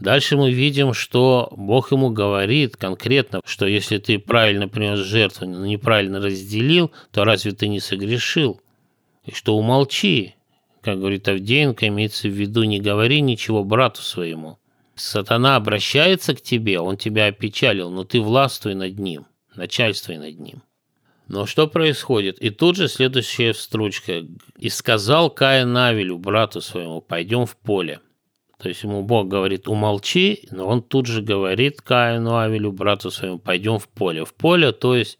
Дальше 0.00 0.36
мы 0.36 0.52
видим, 0.52 0.94
что 0.94 1.52
Бог 1.56 1.90
ему 1.90 2.10
говорит 2.10 2.76
конкретно, 2.76 3.40
что 3.44 3.66
если 3.66 3.98
ты 3.98 4.18
правильно 4.18 4.68
принес 4.68 5.00
жертву, 5.00 5.46
но 5.46 5.66
неправильно 5.66 6.20
разделил, 6.20 6.92
то 7.10 7.24
разве 7.24 7.52
ты 7.52 7.66
не 7.66 7.80
согрешил? 7.80 8.60
И 9.24 9.32
что 9.32 9.56
умолчи, 9.56 10.36
как 10.82 11.00
говорит 11.00 11.28
Авдеенко, 11.28 11.88
имеется 11.88 12.28
в 12.28 12.32
виду, 12.32 12.62
не 12.62 12.80
говори 12.80 13.20
ничего 13.20 13.64
брату 13.64 14.02
своему. 14.02 14.58
Сатана 14.94 15.56
обращается 15.56 16.34
к 16.34 16.40
тебе, 16.42 16.78
он 16.80 16.96
тебя 16.96 17.26
опечалил, 17.26 17.90
но 17.90 18.04
ты 18.04 18.20
властвуй 18.20 18.74
над 18.74 18.98
ним, 18.98 19.26
начальствуй 19.54 20.16
над 20.16 20.38
ним. 20.38 20.62
Но 21.26 21.44
что 21.44 21.66
происходит? 21.66 22.38
И 22.38 22.50
тут 22.50 22.76
же 22.76 22.88
следующая 22.88 23.52
строчка. 23.52 24.24
«И 24.58 24.68
сказал 24.70 25.28
Каин 25.28 25.76
Авелю, 25.76 26.18
брату 26.18 26.60
своему, 26.60 27.02
пойдем 27.02 27.44
в 27.44 27.56
поле». 27.56 28.00
То 28.58 28.68
есть 28.68 28.82
ему 28.82 29.02
Бог 29.02 29.28
говорит, 29.28 29.68
умолчи, 29.68 30.48
но 30.50 30.66
он 30.66 30.82
тут 30.82 31.06
же 31.06 31.22
говорит 31.22 31.80
Каину 31.80 32.36
Авелю, 32.36 32.72
брату 32.72 33.10
своему, 33.10 33.38
пойдем 33.38 33.78
в 33.78 33.88
поле. 33.88 34.24
В 34.24 34.34
поле, 34.34 34.72
то 34.72 34.96
есть, 34.96 35.18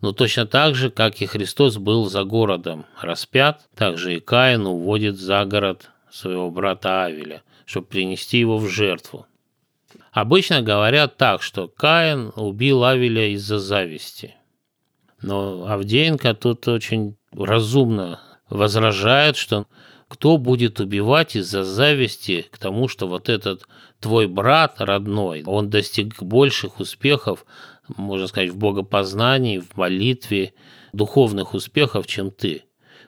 ну 0.00 0.12
точно 0.12 0.46
так 0.46 0.76
же, 0.76 0.90
как 0.90 1.20
и 1.20 1.26
Христос 1.26 1.76
был 1.78 2.08
за 2.08 2.22
городом 2.22 2.86
распят, 3.00 3.68
так 3.74 3.98
же 3.98 4.14
и 4.14 4.20
Каин 4.20 4.66
уводит 4.66 5.18
за 5.18 5.44
город 5.44 5.90
своего 6.08 6.50
брата 6.52 7.04
Авеля, 7.04 7.42
чтобы 7.64 7.88
принести 7.88 8.38
его 8.38 8.58
в 8.58 8.68
жертву. 8.68 9.26
Обычно 10.12 10.62
говорят 10.62 11.16
так, 11.16 11.42
что 11.42 11.66
Каин 11.66 12.32
убил 12.36 12.84
Авеля 12.84 13.28
из-за 13.34 13.58
зависти. 13.58 14.36
Но 15.20 15.66
Авдеенко 15.66 16.34
тут 16.34 16.68
очень 16.68 17.16
разумно 17.32 18.20
возражает, 18.50 19.36
что 19.36 19.66
кто 20.12 20.36
будет 20.36 20.78
убивать 20.78 21.36
из-за 21.36 21.64
зависти 21.64 22.44
к 22.50 22.58
тому, 22.58 22.86
что 22.86 23.08
вот 23.08 23.30
этот 23.30 23.66
твой 23.98 24.26
брат 24.26 24.74
родной, 24.78 25.42
он 25.46 25.70
достиг 25.70 26.22
больших 26.22 26.80
успехов, 26.80 27.46
можно 27.96 28.26
сказать, 28.26 28.50
в 28.50 28.58
богопознании, 28.58 29.58
в 29.58 29.74
молитве, 29.74 30.52
духовных 30.92 31.54
успехов, 31.54 32.06
чем 32.06 32.30
ты. 32.30 32.64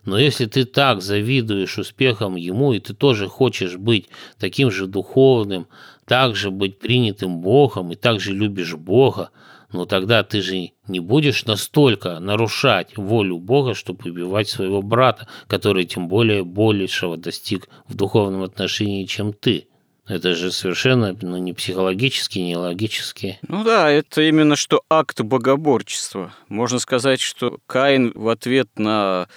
Но 0.07 0.19
если 0.19 0.47
ты 0.47 0.65
так 0.65 1.03
завидуешь 1.03 1.77
успехам 1.77 2.37
ему, 2.37 2.73
и 2.73 2.81
ты 2.81 2.95
тоже 2.95 3.29
хочешь 3.29 3.77
быть 3.77 4.09
таким 4.39 4.71
же 4.71 4.87
духовным, 4.87 5.67
также 6.07 6.51
быть 6.51 6.79
принятым 6.79 7.43
Богом, 7.43 7.93
и 7.93 7.97
также 7.97 8.33
любишь 8.33 8.77
Бога, 8.77 9.29
но 9.75 9.87
тогда 9.87 10.23
ты 10.23 10.41
же 10.41 10.71
не 10.87 11.01
будешь 11.01 11.45
настолько 11.47 12.21
нарушать 12.21 12.97
волю 12.97 13.39
Бога, 13.39 13.75
чтобы 13.75 14.09
убивать 14.09 14.49
своего 14.49 14.83
брата, 14.83 15.27
который 15.49 15.85
тем 15.85 16.07
более 16.07 16.45
большего 16.45 17.17
достиг 17.17 17.69
в 17.89 17.95
духовном 17.97 18.45
отношении, 18.45 19.05
чем 19.05 19.33
ты. 19.33 19.67
Это 20.07 20.35
же 20.35 20.53
совершенно 20.53 21.17
ну, 21.21 21.39
не 21.39 21.55
психологически, 21.55 22.39
не 22.39 22.57
логически. 22.57 23.39
Ну 23.49 23.65
да, 23.65 23.91
это 23.91 24.23
именно 24.23 24.55
что 24.55 24.83
акт 24.89 25.21
богоборчества. 25.23 26.33
Можно 26.49 26.79
сказать, 26.79 27.21
что 27.21 27.59
Каин 27.67 28.13
в 28.15 28.29
ответ 28.29 28.69
на 28.77 29.29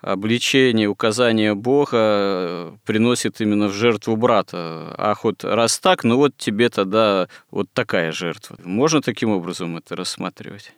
обличение, 0.00 0.88
указание 0.88 1.54
Бога 1.54 1.90
э, 1.96 2.72
приносит 2.84 3.40
именно 3.40 3.68
в 3.68 3.72
жертву 3.72 4.16
брата. 4.16 4.94
Ах, 4.96 5.24
вот 5.24 5.44
раз 5.44 5.78
так, 5.78 6.04
ну 6.04 6.16
вот 6.16 6.36
тебе 6.36 6.68
тогда 6.68 7.28
вот 7.50 7.68
такая 7.72 8.12
жертва. 8.12 8.56
Можно 8.62 9.02
таким 9.02 9.30
образом 9.30 9.76
это 9.76 9.96
рассматривать? 9.96 10.72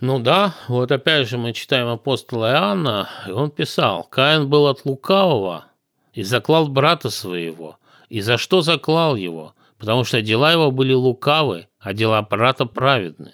Ну 0.00 0.18
да, 0.18 0.54
вот 0.68 0.92
опять 0.92 1.26
же 1.26 1.38
мы 1.38 1.54
читаем 1.54 1.88
апостола 1.88 2.52
Иоанна, 2.52 3.08
и 3.26 3.30
он 3.30 3.50
писал, 3.50 4.04
Каин 4.04 4.48
был 4.48 4.66
от 4.66 4.84
лукавого 4.84 5.64
и 6.12 6.22
заклал 6.22 6.68
брата 6.68 7.08
своего. 7.08 7.78
И 8.10 8.20
за 8.20 8.36
что 8.36 8.60
заклал 8.60 9.16
его? 9.16 9.54
Потому 9.78 10.04
что 10.04 10.20
дела 10.20 10.52
его 10.52 10.70
были 10.70 10.92
лукавы, 10.92 11.68
а 11.80 11.94
дела 11.94 12.20
брата 12.22 12.66
праведны. 12.66 13.32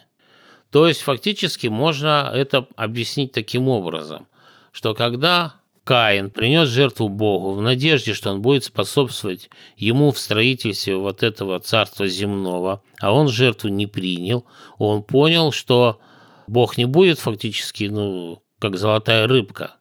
То 0.70 0.86
есть 0.86 1.02
фактически 1.02 1.66
можно 1.66 2.30
это 2.32 2.66
объяснить 2.76 3.32
таким 3.32 3.68
образом 3.68 4.26
что 4.72 4.94
когда 4.94 5.54
Каин 5.84 6.30
принес 6.30 6.68
жертву 6.68 7.08
Богу 7.08 7.52
в 7.52 7.60
надежде, 7.60 8.14
что 8.14 8.30
он 8.30 8.40
будет 8.40 8.64
способствовать 8.64 9.50
ему 9.76 10.12
в 10.12 10.18
строительстве 10.18 10.96
вот 10.96 11.22
этого 11.22 11.58
царства 11.60 12.06
земного, 12.06 12.82
а 13.00 13.12
он 13.12 13.28
жертву 13.28 13.68
не 13.68 13.86
принял, 13.86 14.44
он 14.78 15.02
понял, 15.02 15.52
что 15.52 16.00
Бог 16.46 16.78
не 16.78 16.84
будет 16.84 17.18
фактически, 17.18 17.84
ну, 17.84 18.42
как 18.58 18.76
золотая 18.76 19.26
рыбка, 19.26 19.76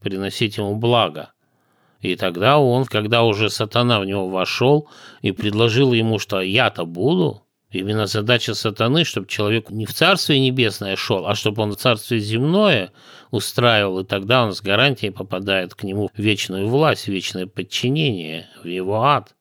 приносить 0.00 0.56
ему 0.56 0.76
благо. 0.76 1.30
И 2.00 2.16
тогда 2.16 2.58
он, 2.58 2.84
когда 2.84 3.22
уже 3.22 3.48
сатана 3.48 4.00
в 4.00 4.04
него 4.04 4.28
вошел 4.28 4.88
и 5.22 5.30
предложил 5.30 5.92
ему, 5.92 6.18
что 6.18 6.40
я-то 6.40 6.84
буду, 6.84 7.43
Именно 7.74 8.06
задача 8.06 8.54
сатаны, 8.54 9.04
чтобы 9.04 9.26
человек 9.26 9.70
не 9.70 9.84
в 9.84 9.92
Царствие 9.92 10.38
Небесное 10.38 10.94
шел, 10.94 11.26
а 11.26 11.34
чтобы 11.34 11.62
он 11.62 11.72
в 11.72 11.76
Царствие 11.76 12.20
Земное 12.20 12.92
устраивал, 13.32 13.98
и 13.98 14.04
тогда 14.04 14.44
он 14.44 14.54
с 14.54 14.62
гарантией 14.62 15.10
попадает 15.10 15.74
к 15.74 15.82
нему 15.82 16.08
в 16.14 16.18
вечную 16.18 16.68
власть, 16.68 17.06
в 17.06 17.08
вечное 17.08 17.46
подчинение, 17.46 18.46
в 18.62 18.68
его 18.68 19.02
ад. 19.02 19.34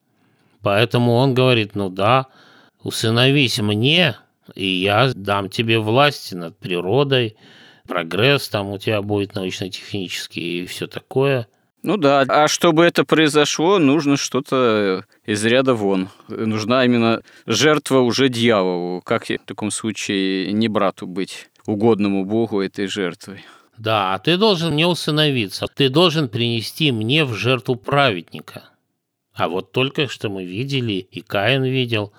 Поэтому 0.64 1.14
он 1.14 1.36
говорит, 1.36 1.76
ну 1.76 1.90
да, 1.90 2.26
усыновись 2.82 3.60
мне, 3.60 4.18
и 4.56 4.66
я 4.66 5.12
дам 5.14 5.50
тебе 5.50 5.78
власть 5.78 6.34
над 6.34 6.58
природой, 6.58 7.38
прогресс 7.88 8.50
там 8.50 8.70
у 8.70 8.80
тебя 8.80 9.04
будет 9.04 9.36
научно-технический 9.36 10.64
и 10.64 10.66
все 10.66 10.88
такое– 10.88 11.48
ну 11.84 11.98
да, 11.98 12.22
а 12.22 12.48
чтобы 12.48 12.86
это 12.86 13.04
произошло, 13.04 13.78
нужно 13.78 14.18
что-то 14.18 15.06
из 15.26 15.44
ряда 15.44 15.74
вон. 15.74 16.10
Нужна 16.30 16.86
именно 16.86 17.22
жертва 17.46 18.00
уже 18.00 18.30
дьяволу. 18.30 19.02
Как 19.02 19.30
в 19.30 19.38
таком 19.46 19.70
случае 19.70 20.52
не 20.54 20.70
брату 20.70 21.08
быть 21.08 21.50
угодному 21.66 22.26
Богу 22.26 22.62
этой 22.62 22.88
жертвой? 22.88 23.46
Да, 23.78 24.14
а 24.14 24.20
ты 24.20 24.38
должен 24.38 24.76
не 24.76 24.86
усыновиться. 24.86 25.66
Ты 25.74 25.90
должен 25.90 26.30
принести 26.30 26.92
мне 26.92 27.26
в 27.26 27.34
жертву 27.34 27.76
праведника. 27.76 28.64
А 29.34 29.50
вот 29.50 29.72
только 29.72 30.08
что 30.08 30.30
мы 30.30 30.46
видели, 30.46 30.94
и 30.94 31.22
Каин 31.22 31.64
видел, 31.64 32.14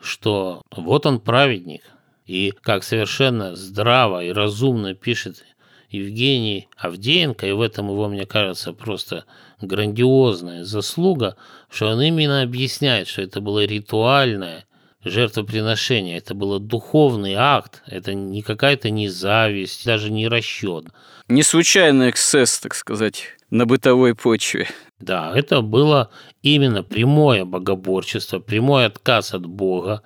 что 0.00 0.62
вот 0.74 1.06
он 1.06 1.20
праведник. 1.20 1.82
И 2.26 2.52
как 2.62 2.84
совершенно 2.84 3.54
здраво 3.54 4.24
и 4.24 4.32
разумно 4.32 4.94
пишет 4.94 5.44
Евгений 5.94 6.68
Авдеенко, 6.76 7.46
и 7.46 7.52
в 7.52 7.60
этом 7.60 7.88
его, 7.88 8.08
мне 8.08 8.26
кажется, 8.26 8.72
просто 8.72 9.24
грандиозная 9.60 10.64
заслуга, 10.64 11.36
что 11.70 11.88
он 11.88 12.02
именно 12.02 12.42
объясняет, 12.42 13.08
что 13.08 13.22
это 13.22 13.40
было 13.40 13.64
ритуальное 13.64 14.66
жертвоприношение, 15.04 16.16
это 16.16 16.34
был 16.34 16.58
духовный 16.58 17.34
акт, 17.34 17.82
это 17.86 18.14
не 18.14 18.42
какая-то 18.42 18.90
не 18.90 19.08
зависть, 19.08 19.84
даже 19.84 20.10
не 20.10 20.28
расчет. 20.28 20.86
Не 21.28 21.42
случайный 21.42 22.10
эксцесс, 22.10 22.58
так 22.58 22.74
сказать, 22.74 23.24
на 23.50 23.66
бытовой 23.66 24.14
почве. 24.14 24.68
Да, 24.98 25.32
это 25.34 25.60
было 25.60 26.10
именно 26.42 26.82
прямое 26.82 27.44
богоборчество, 27.44 28.38
прямой 28.38 28.86
отказ 28.86 29.34
от 29.34 29.46
Бога, 29.46 30.02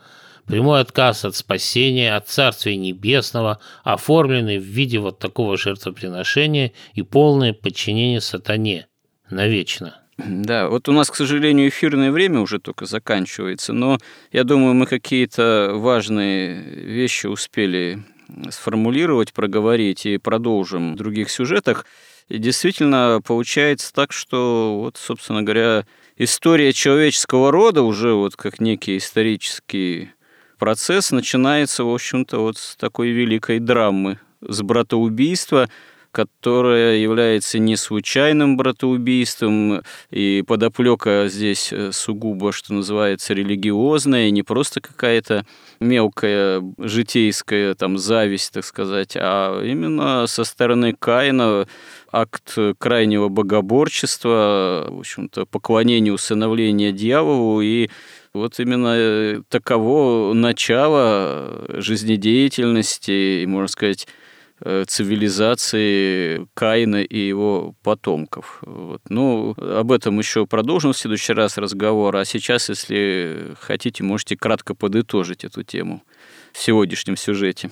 прямой 0.49 0.81
отказ 0.81 1.25
от 1.25 1.37
спасения, 1.37 2.17
от 2.17 2.29
Царствия 2.29 2.77
Небесного, 2.77 3.61
оформленный 3.85 4.59
в 4.59 4.65
виде 4.65 4.99
вот 4.99 5.19
такого 5.19 5.57
жертвоприношения 5.57 6.73
и 6.95 7.03
полное 7.03 7.53
подчинение 7.53 8.21
сатане 8.21 8.89
навечно. 9.31 9.95
Да, 10.17 10.69
вот 10.69 10.89
у 10.89 10.93
нас, 10.93 11.11
к 11.11 11.15
сожалению, 11.15 11.69
эфирное 11.69 12.11
время 12.11 12.41
уже 12.41 12.59
только 12.59 12.87
заканчивается, 12.87 13.73
но 13.73 13.99
я 14.33 14.43
думаю, 14.43 14.75
мы 14.75 14.87
какие-то 14.87 15.73
важные 15.75 16.61
вещи 16.61 17.27
успели 17.27 18.03
сформулировать, 18.51 19.33
проговорить 19.33 20.07
и 20.07 20.19
продолжим 20.19 20.95
в 20.95 20.97
других 20.97 21.31
сюжетах. 21.31 21.87
И 22.29 22.39
действительно 22.39 23.21
получается 23.25 23.93
так, 23.95 24.13
что 24.13 24.81
вот, 24.81 24.97
собственно 24.97 25.43
говоря, 25.43 25.87
история 26.17 26.73
человеческого 26.73 27.53
рода 27.53 27.83
уже 27.83 28.13
вот 28.13 28.37
как 28.37 28.61
некий 28.61 28.99
исторический 28.99 30.11
процесс 30.59 31.11
начинается, 31.11 31.85
в 31.85 31.95
общем-то, 31.95 32.39
вот 32.41 32.59
с 32.59 32.77
такой 32.77 33.11
великой 33.11 33.61
драмы, 33.61 34.19
с 34.41 34.61
братоубийства, 34.63 35.69
которое 36.11 36.97
является 36.97 37.59
не 37.59 37.77
случайным 37.77 38.57
братоубийством, 38.57 39.83
и 40.11 40.43
подоплека 40.47 41.29
здесь 41.29 41.73
э, 41.73 41.93
сугубо, 41.93 42.51
что 42.51 42.75
называется, 42.75 43.35
религиозная, 43.35 44.31
не 44.31 44.43
просто 44.43 44.81
какая-то 44.81 45.45
мелкая 45.81 46.63
житейская 46.79 47.75
там 47.75 47.99
зависть, 47.99 48.53
так 48.53 48.65
сказать, 48.65 49.17
а 49.17 49.63
именно 49.63 50.27
со 50.27 50.45
стороны 50.45 50.95
Каина 50.99 51.69
акт 52.11 52.57
крайнего 52.79 53.29
богоборчества, 53.29 54.87
в 54.89 55.01
общем-то, 55.01 55.47
поклонения, 55.47 56.13
усыновления 56.13 56.91
дьяволу, 56.91 57.61
и 57.61 57.91
вот 58.35 58.59
именно 58.61 58.95
э, 58.97 59.43
таково 59.49 60.33
начало 60.35 61.64
жизнедеятельности, 61.68 63.43
и, 63.43 63.47
можно 63.47 63.68
сказать, 63.68 64.07
э, 64.61 64.85
цивилизации 64.87 66.47
Каина 66.55 67.03
и 67.03 67.18
его 67.18 67.74
потомков. 67.83 68.59
Вот. 68.62 69.03
Ну, 69.09 69.55
об 69.59 69.93
этом 69.93 70.18
еще 70.18 70.47
продолжим 70.47 70.93
в 70.93 70.99
следующий 70.99 71.33
раз 71.33 71.59
разговор, 71.59 72.16
а 72.16 72.24
сейчас, 72.24 72.68
если 72.68 73.55
хотите, 73.61 74.05
можете 74.05 74.37
кратко 74.37 74.74
подытожить 74.74 75.45
эту 75.45 75.62
тему 75.62 76.03
в 76.53 76.59
сегодняшнем 76.59 77.16
сюжете. 77.16 77.70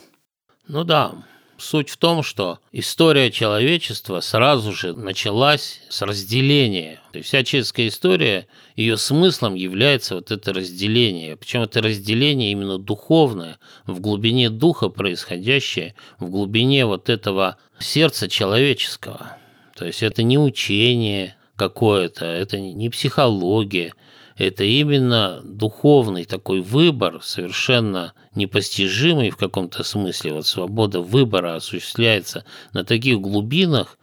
Ну 0.69 0.85
да, 0.85 1.15
Суть 1.59 1.89
в 1.89 1.97
том, 1.97 2.23
что 2.23 2.59
история 2.73 3.31
человечества 3.31 4.21
сразу 4.21 4.73
же 4.73 4.93
началась 4.93 5.81
с 5.89 6.03
разделения. 6.03 7.01
То 7.13 7.19
есть 7.19 7.29
вся 7.29 7.45
человеческая 7.45 7.89
история, 7.89 8.47
ее 8.77 8.99
смыслом 8.99 9.55
является 9.55 10.17
вот 10.17 10.31
это 10.31 10.53
разделение. 10.53 11.37
Причем 11.37 11.63
это 11.63 11.81
разделение 11.81 12.53
именно 12.53 12.79
духовное, 12.79 13.59
в 13.87 14.01
глубине 14.01 14.51
духа 14.51 14.91
происходящее, 14.91 15.95
в 16.19 16.29
глубине 16.29 16.85
вот 16.85 17.09
этого 17.09 17.57
сердца 17.79 18.29
человеческого. 18.29 19.39
То 19.77 19.87
есть 19.87 20.03
это 20.03 20.23
не 20.23 20.39
учение 20.39 21.37
какое-то, 21.57 22.27
это 22.27 22.61
не 22.61 22.91
психология, 22.91 23.95
это 24.37 24.65
именно 24.65 25.41
духовный 25.43 26.25
такой 26.25 26.61
выбор, 26.61 27.21
совершенно 27.23 28.13
непостижимый 28.35 29.31
в 29.31 29.37
каком-то 29.37 29.83
смысле. 29.83 30.35
Вот 30.35 30.47
свобода 30.47 31.01
выбора 31.01 31.57
осуществляется 31.57 32.45
на 32.73 32.85
таких 32.85 33.21
глубинах, 33.21 33.99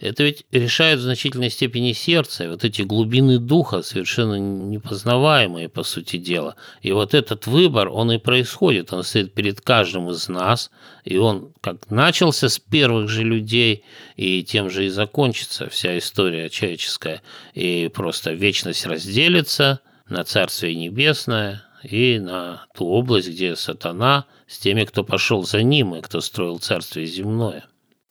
это 0.00 0.22
ведь 0.22 0.44
решает 0.52 1.00
в 1.00 1.02
значительной 1.02 1.50
степени 1.50 1.92
сердце, 1.92 2.48
вот 2.48 2.64
эти 2.64 2.82
глубины 2.82 3.38
духа 3.38 3.82
совершенно 3.82 4.36
непознаваемые, 4.36 5.68
по 5.68 5.82
сути 5.82 6.18
дела. 6.18 6.54
И 6.82 6.92
вот 6.92 7.14
этот 7.14 7.46
выбор, 7.46 7.88
он 7.88 8.12
и 8.12 8.18
происходит, 8.18 8.92
он 8.92 9.02
стоит 9.02 9.34
перед 9.34 9.60
каждым 9.60 10.10
из 10.10 10.28
нас, 10.28 10.70
и 11.04 11.16
он 11.16 11.52
как 11.60 11.90
начался 11.90 12.48
с 12.48 12.58
первых 12.58 13.08
же 13.08 13.24
людей, 13.24 13.82
и 14.16 14.44
тем 14.44 14.70
же 14.70 14.86
и 14.86 14.88
закончится 14.88 15.68
вся 15.68 15.98
история 15.98 16.48
человеческая, 16.48 17.22
и 17.54 17.90
просто 17.92 18.32
вечность 18.32 18.86
разделится 18.86 19.80
на 20.08 20.22
Царствие 20.22 20.76
Небесное 20.76 21.64
и 21.82 22.18
на 22.20 22.66
ту 22.74 22.86
область, 22.86 23.28
где 23.28 23.56
сатана 23.56 24.26
с 24.46 24.58
теми, 24.58 24.84
кто 24.84 25.02
пошел 25.02 25.44
за 25.44 25.62
ним 25.62 25.96
и 25.96 26.02
кто 26.02 26.20
строил 26.20 26.58
Царствие 26.58 27.06
Земное. 27.06 27.64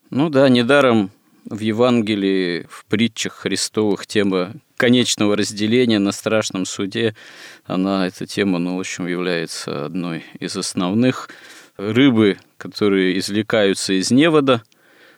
Ну 0.09 0.29
да, 0.29 0.47
недаром 0.49 1.11
в 1.49 1.59
Евангелии, 1.59 2.65
в 2.69 2.85
притчах 2.85 3.33
Христовых 3.33 4.07
тема 4.07 4.53
конечного 4.75 5.35
разделения 5.35 5.99
на 5.99 6.11
страшном 6.11 6.65
суде, 6.65 7.15
она, 7.65 8.07
эта 8.07 8.25
тема, 8.25 8.59
ну, 8.59 8.77
в 8.77 8.79
общем, 8.79 9.07
является 9.07 9.85
одной 9.85 10.25
из 10.39 10.55
основных. 10.55 11.29
Рыбы, 11.77 12.37
которые 12.57 13.17
извлекаются 13.19 13.93
из 13.93 14.11
невода, 14.11 14.63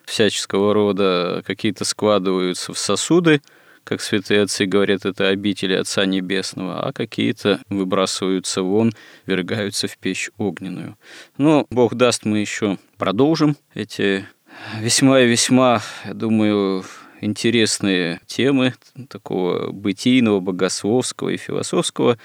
всяческого 0.06 0.74
рода, 0.74 1.44
какие-то 1.46 1.86
складываются 1.86 2.74
в 2.74 2.78
сосуды, 2.78 3.42
как 3.84 4.02
святые 4.02 4.44
отцы 4.44 4.66
говорят, 4.66 5.06
это 5.06 5.30
обители 5.30 5.74
Отца 5.74 6.06
Небесного, 6.06 6.80
а 6.80 6.94
какие-то 6.94 7.60
выбрасываются 7.70 8.62
вон, 8.62 8.94
вергаются 9.26 9.88
в 9.88 9.98
печь 9.98 10.30
огненную. 10.38 10.96
Но 11.38 11.66
Бог 11.72 11.96
даст, 11.96 12.26
мы 12.26 12.38
еще 12.38 12.78
продолжим 12.98 13.58
эти 13.74 14.28
весьма 14.80 15.22
и 15.22 15.28
весьма, 15.28 15.82
я 16.06 16.14
думаю, 16.14 16.84
интересные 17.22 18.22
темы 18.26 18.74
такого 19.10 19.72
бытийного, 19.72 20.40
богословского 20.40 21.30
и 21.30 21.38
философского 21.38 22.18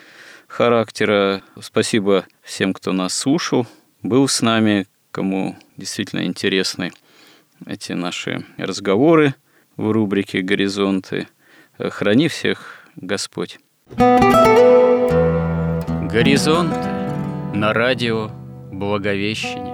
характера. 0.46 1.42
Спасибо 1.60 2.26
всем, 2.42 2.72
кто 2.72 2.92
нас 2.92 3.14
слушал, 3.14 3.66
был 4.02 4.28
с 4.28 4.40
нами, 4.42 4.86
кому 5.10 5.56
действительно 5.76 6.24
интересны 6.24 6.92
эти 7.66 7.92
наши 7.92 8.44
разговоры 8.56 9.34
в 9.76 9.90
рубрике 9.90 10.42
«Горизонты». 10.42 11.28
Храни 11.78 12.28
всех 12.28 12.86
Господь. 12.94 13.58
Горизонты 16.10 16.88
на 17.54 17.72
радио 17.72 18.30
Благовещение. 18.70 19.73